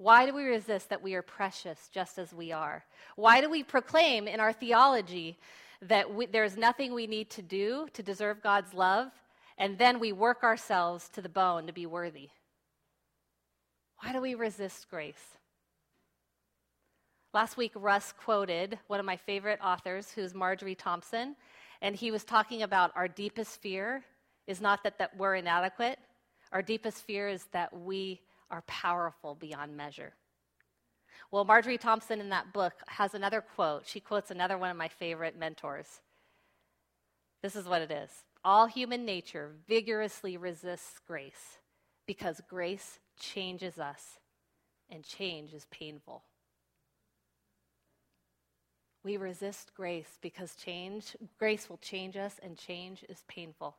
Why 0.02 0.26
do 0.26 0.34
we 0.34 0.46
resist 0.46 0.90
that 0.90 1.04
we 1.04 1.14
are 1.14 1.22
precious 1.22 1.88
just 1.94 2.18
as 2.18 2.34
we 2.34 2.52
are? 2.52 2.84
Why 3.16 3.40
do 3.40 3.52
we 3.52 3.62
proclaim 3.62 4.28
in 4.28 4.40
our 4.40 4.52
theology 4.52 5.38
that 5.84 6.12
we, 6.12 6.26
there's 6.26 6.58
nothing 6.58 6.96
we 6.96 7.06
need 7.06 7.30
to 7.30 7.44
do 7.44 7.88
to 7.94 8.02
deserve 8.02 8.42
God's 8.42 8.74
love, 8.74 9.12
and 9.60 9.78
then 9.78 10.00
we 10.00 10.12
work 10.12 10.44
ourselves 10.44 11.08
to 11.10 11.22
the 11.22 11.30
bone 11.30 11.68
to 11.68 11.74
be 11.74 11.86
worthy? 11.86 12.30
Why 14.00 14.12
do 14.12 14.22
we 14.22 14.34
resist 14.34 14.90
grace? 14.90 15.38
Last 17.32 17.56
week, 17.56 17.74
Russ 17.76 18.12
quoted 18.12 18.80
one 18.88 19.00
of 19.00 19.06
my 19.06 19.18
favorite 19.18 19.60
authors, 19.64 20.12
who's 20.12 20.34
Marjorie 20.34 20.74
Thompson, 20.74 21.36
and 21.80 21.96
he 21.96 22.10
was 22.10 22.24
talking 22.24 22.64
about 22.64 22.92
our 22.96 23.08
deepest 23.08 23.62
fear 23.62 24.04
is 24.48 24.62
not 24.62 24.84
that, 24.84 24.98
that 24.98 25.16
we're 25.16 25.36
inadequate. 25.36 26.00
Our 26.52 26.64
deepest 26.64 27.04
fear 27.04 27.28
is 27.30 27.46
that 27.52 27.72
we 27.72 28.20
are 28.52 28.64
powerful 28.68 29.34
beyond 29.36 29.76
measure. 29.76 30.14
Well, 31.32 31.46
Marjorie 31.46 31.78
Thompson 31.78 32.20
in 32.20 32.30
that 32.30 32.52
book 32.54 32.74
has 32.88 33.14
another 33.14 33.42
quote. 33.42 33.88
She 33.88 34.02
quotes 34.02 34.32
another 34.32 34.58
one 34.58 34.70
of 34.70 34.78
my 34.78 34.90
favorite 34.90 35.40
mentors. 35.40 36.02
This 37.42 37.56
is 37.56 37.66
what 37.66 37.82
it 37.82 37.92
is 37.92 38.12
All 38.44 38.68
human 38.68 39.06
nature 39.06 39.52
vigorously 39.68 40.38
resists 40.38 41.00
grace 41.08 41.60
because 42.06 42.42
grace 42.50 43.00
changes 43.20 43.80
us, 43.80 44.20
and 44.90 45.04
change 45.04 45.54
is 45.54 45.66
painful. 45.72 46.24
We 49.04 49.18
resist 49.18 49.74
grace 49.74 50.18
because 50.22 50.56
change, 50.56 51.16
grace 51.40 51.70
will 51.70 51.78
change 51.78 52.18
us, 52.18 52.40
and 52.44 52.58
change 52.58 53.04
is 53.08 53.24
painful. 53.28 53.78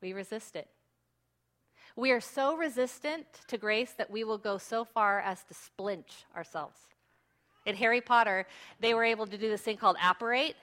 We 0.00 0.12
resist 0.12 0.54
it. 0.56 0.68
We 1.96 2.10
are 2.12 2.20
so 2.20 2.56
resistant 2.56 3.26
to 3.48 3.58
grace 3.58 3.92
that 3.98 4.10
we 4.10 4.24
will 4.24 4.38
go 4.38 4.56
so 4.56 4.84
far 4.84 5.20
as 5.20 5.44
to 5.44 5.54
splinch 5.54 6.24
ourselves. 6.34 6.78
In 7.66 7.76
Harry 7.76 8.00
Potter, 8.00 8.46
they 8.80 8.94
were 8.94 9.04
able 9.04 9.26
to 9.26 9.36
do 9.36 9.48
this 9.48 9.60
thing 9.60 9.76
called 9.76 9.96
apparate, 10.02 10.56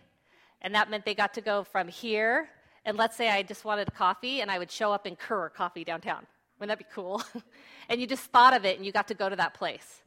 and 0.61 0.73
that 0.73 0.89
meant 0.89 1.05
they 1.05 1.13
got 1.13 1.34
to 1.36 1.41
go 1.41 1.63
from 1.63 1.88
here, 1.88 2.49
and 2.84 2.97
let's 2.97 3.15
say 3.15 3.30
I 3.30 3.43
just 3.43 3.63
wanted 3.63 3.93
coffee, 3.93 4.41
and 4.41 4.49
I 4.49 4.57
would 4.57 4.71
show 4.71 4.91
up 4.91 5.05
in 5.05 5.15
Kerr 5.15 5.49
Coffee 5.49 5.84
downtown. 5.84 6.25
Wouldn't 6.59 6.77
that 6.77 6.86
be 6.86 6.91
cool? 6.93 7.21
and 7.89 8.01
you 8.01 8.07
just 8.07 8.25
thought 8.32 8.55
of 8.55 8.65
it, 8.65 8.77
and 8.77 8.86
you 8.86 8.91
got 8.91 9.07
to 9.09 9.13
go 9.13 9.30
to 9.30 9.36
that 9.36 9.53
place. 9.53 10.01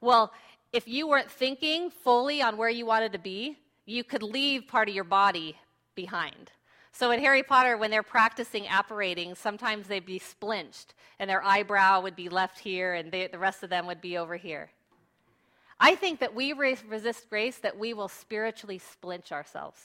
Well, 0.00 0.32
if 0.72 0.86
you 0.86 1.08
weren't 1.08 1.30
thinking 1.30 1.90
fully 1.90 2.40
on 2.40 2.56
where 2.56 2.70
you 2.70 2.86
wanted 2.86 3.12
to 3.12 3.18
be, 3.18 3.58
you 3.86 4.04
could 4.04 4.22
leave 4.22 4.68
part 4.68 4.88
of 4.88 4.94
your 4.94 5.04
body 5.04 5.56
behind. 5.94 6.52
So 6.92 7.12
in 7.12 7.20
Harry 7.20 7.42
Potter, 7.42 7.76
when 7.76 7.90
they're 7.90 8.02
practicing 8.02 8.66
apparating, 8.66 9.34
sometimes 9.34 9.86
they'd 9.86 10.04
be 10.04 10.18
splinched, 10.18 10.94
and 11.18 11.30
their 11.30 11.42
eyebrow 11.42 12.00
would 12.02 12.16
be 12.16 12.28
left 12.28 12.58
here, 12.58 12.94
and 12.94 13.10
they, 13.10 13.26
the 13.26 13.38
rest 13.38 13.62
of 13.62 13.70
them 13.70 13.86
would 13.86 14.00
be 14.00 14.18
over 14.18 14.36
here. 14.36 14.70
I 15.78 15.94
think 15.94 16.20
that 16.20 16.34
we 16.34 16.52
resist 16.52 17.30
grace 17.30 17.56
that 17.58 17.78
we 17.78 17.94
will 17.94 18.08
spiritually 18.08 18.78
splinch 18.78 19.32
ourselves. 19.32 19.80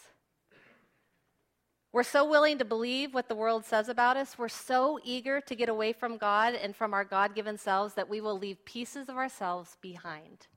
We're 1.94 2.04
so 2.04 2.30
willing 2.30 2.58
to 2.58 2.66
believe 2.66 3.14
what 3.14 3.30
the 3.30 3.36
world 3.36 3.64
says 3.64 3.88
about 3.88 4.18
us. 4.18 4.38
We're 4.38 4.50
so 4.50 5.00
eager 5.06 5.40
to 5.40 5.56
get 5.56 5.70
away 5.70 5.94
from 5.94 6.18
God 6.18 6.54
and 6.54 6.76
from 6.76 6.94
our 6.94 7.06
God 7.06 7.34
given 7.34 7.58
selves 7.58 7.94
that 7.94 8.10
we 8.10 8.20
will 8.20 8.38
leave 8.38 8.66
pieces 8.66 9.08
of 9.08 9.16
ourselves 9.16 9.78
behind. 9.80 10.48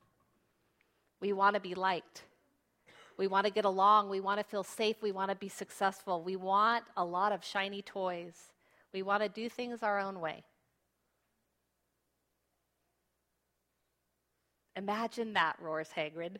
We 1.20 1.32
want 1.32 1.54
to 1.54 1.60
be 1.60 1.76
liked. 1.76 2.24
We 3.18 3.26
want 3.26 3.46
to 3.46 3.52
get 3.52 3.64
along. 3.64 4.08
We 4.08 4.20
want 4.20 4.38
to 4.38 4.44
feel 4.44 4.62
safe. 4.62 5.02
We 5.02 5.12
want 5.12 5.30
to 5.30 5.36
be 5.36 5.48
successful. 5.48 6.22
We 6.22 6.36
want 6.36 6.84
a 6.96 7.04
lot 7.04 7.32
of 7.32 7.44
shiny 7.44 7.82
toys. 7.82 8.52
We 8.94 9.02
want 9.02 9.22
to 9.22 9.28
do 9.28 9.48
things 9.48 9.82
our 9.82 9.98
own 9.98 10.20
way. 10.20 10.44
Imagine 14.76 15.32
that, 15.32 15.56
roars 15.60 15.90
Hagrid. 15.96 16.36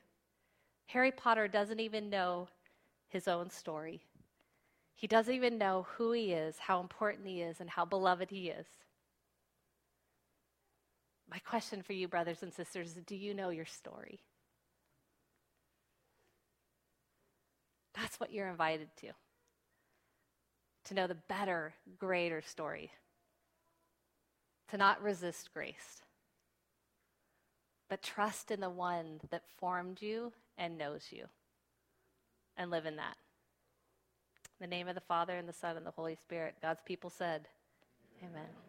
Harry 0.86 1.10
Potter 1.10 1.48
doesn't 1.48 1.80
even 1.80 2.08
know 2.08 2.48
his 3.08 3.26
own 3.26 3.50
story. 3.50 4.00
He 4.94 5.08
doesn't 5.08 5.34
even 5.34 5.58
know 5.58 5.86
who 5.96 6.12
he 6.12 6.32
is, 6.32 6.58
how 6.58 6.80
important 6.80 7.26
he 7.26 7.42
is, 7.42 7.60
and 7.60 7.68
how 7.68 7.84
beloved 7.84 8.30
he 8.30 8.48
is. 8.48 8.66
My 11.30 11.38
question 11.40 11.82
for 11.82 11.92
you, 11.92 12.08
brothers 12.08 12.42
and 12.42 12.52
sisters, 12.52 12.96
is 12.96 13.02
do 13.04 13.16
you 13.16 13.34
know 13.34 13.50
your 13.50 13.66
story? 13.66 14.20
That's 18.00 18.20
what 18.20 18.32
you're 18.32 18.48
invited 18.48 18.88
to. 19.00 19.08
To 20.84 20.94
know 20.94 21.06
the 21.06 21.16
better, 21.28 21.74
greater 21.98 22.40
story. 22.42 22.92
To 24.70 24.76
not 24.76 25.02
resist 25.02 25.52
grace, 25.52 26.02
but 27.88 28.02
trust 28.02 28.50
in 28.50 28.60
the 28.60 28.68
one 28.68 29.20
that 29.30 29.42
formed 29.56 30.02
you 30.02 30.32
and 30.58 30.76
knows 30.76 31.06
you, 31.10 31.24
and 32.54 32.70
live 32.70 32.84
in 32.84 32.96
that. 32.96 33.16
In 34.60 34.68
the 34.68 34.76
name 34.76 34.86
of 34.86 34.94
the 34.94 35.00
Father, 35.00 35.36
and 35.36 35.48
the 35.48 35.54
Son, 35.54 35.78
and 35.78 35.86
the 35.86 35.90
Holy 35.90 36.16
Spirit, 36.16 36.56
God's 36.60 36.82
people 36.84 37.08
said, 37.08 37.48
Amen. 38.22 38.32
Amen. 38.34 38.67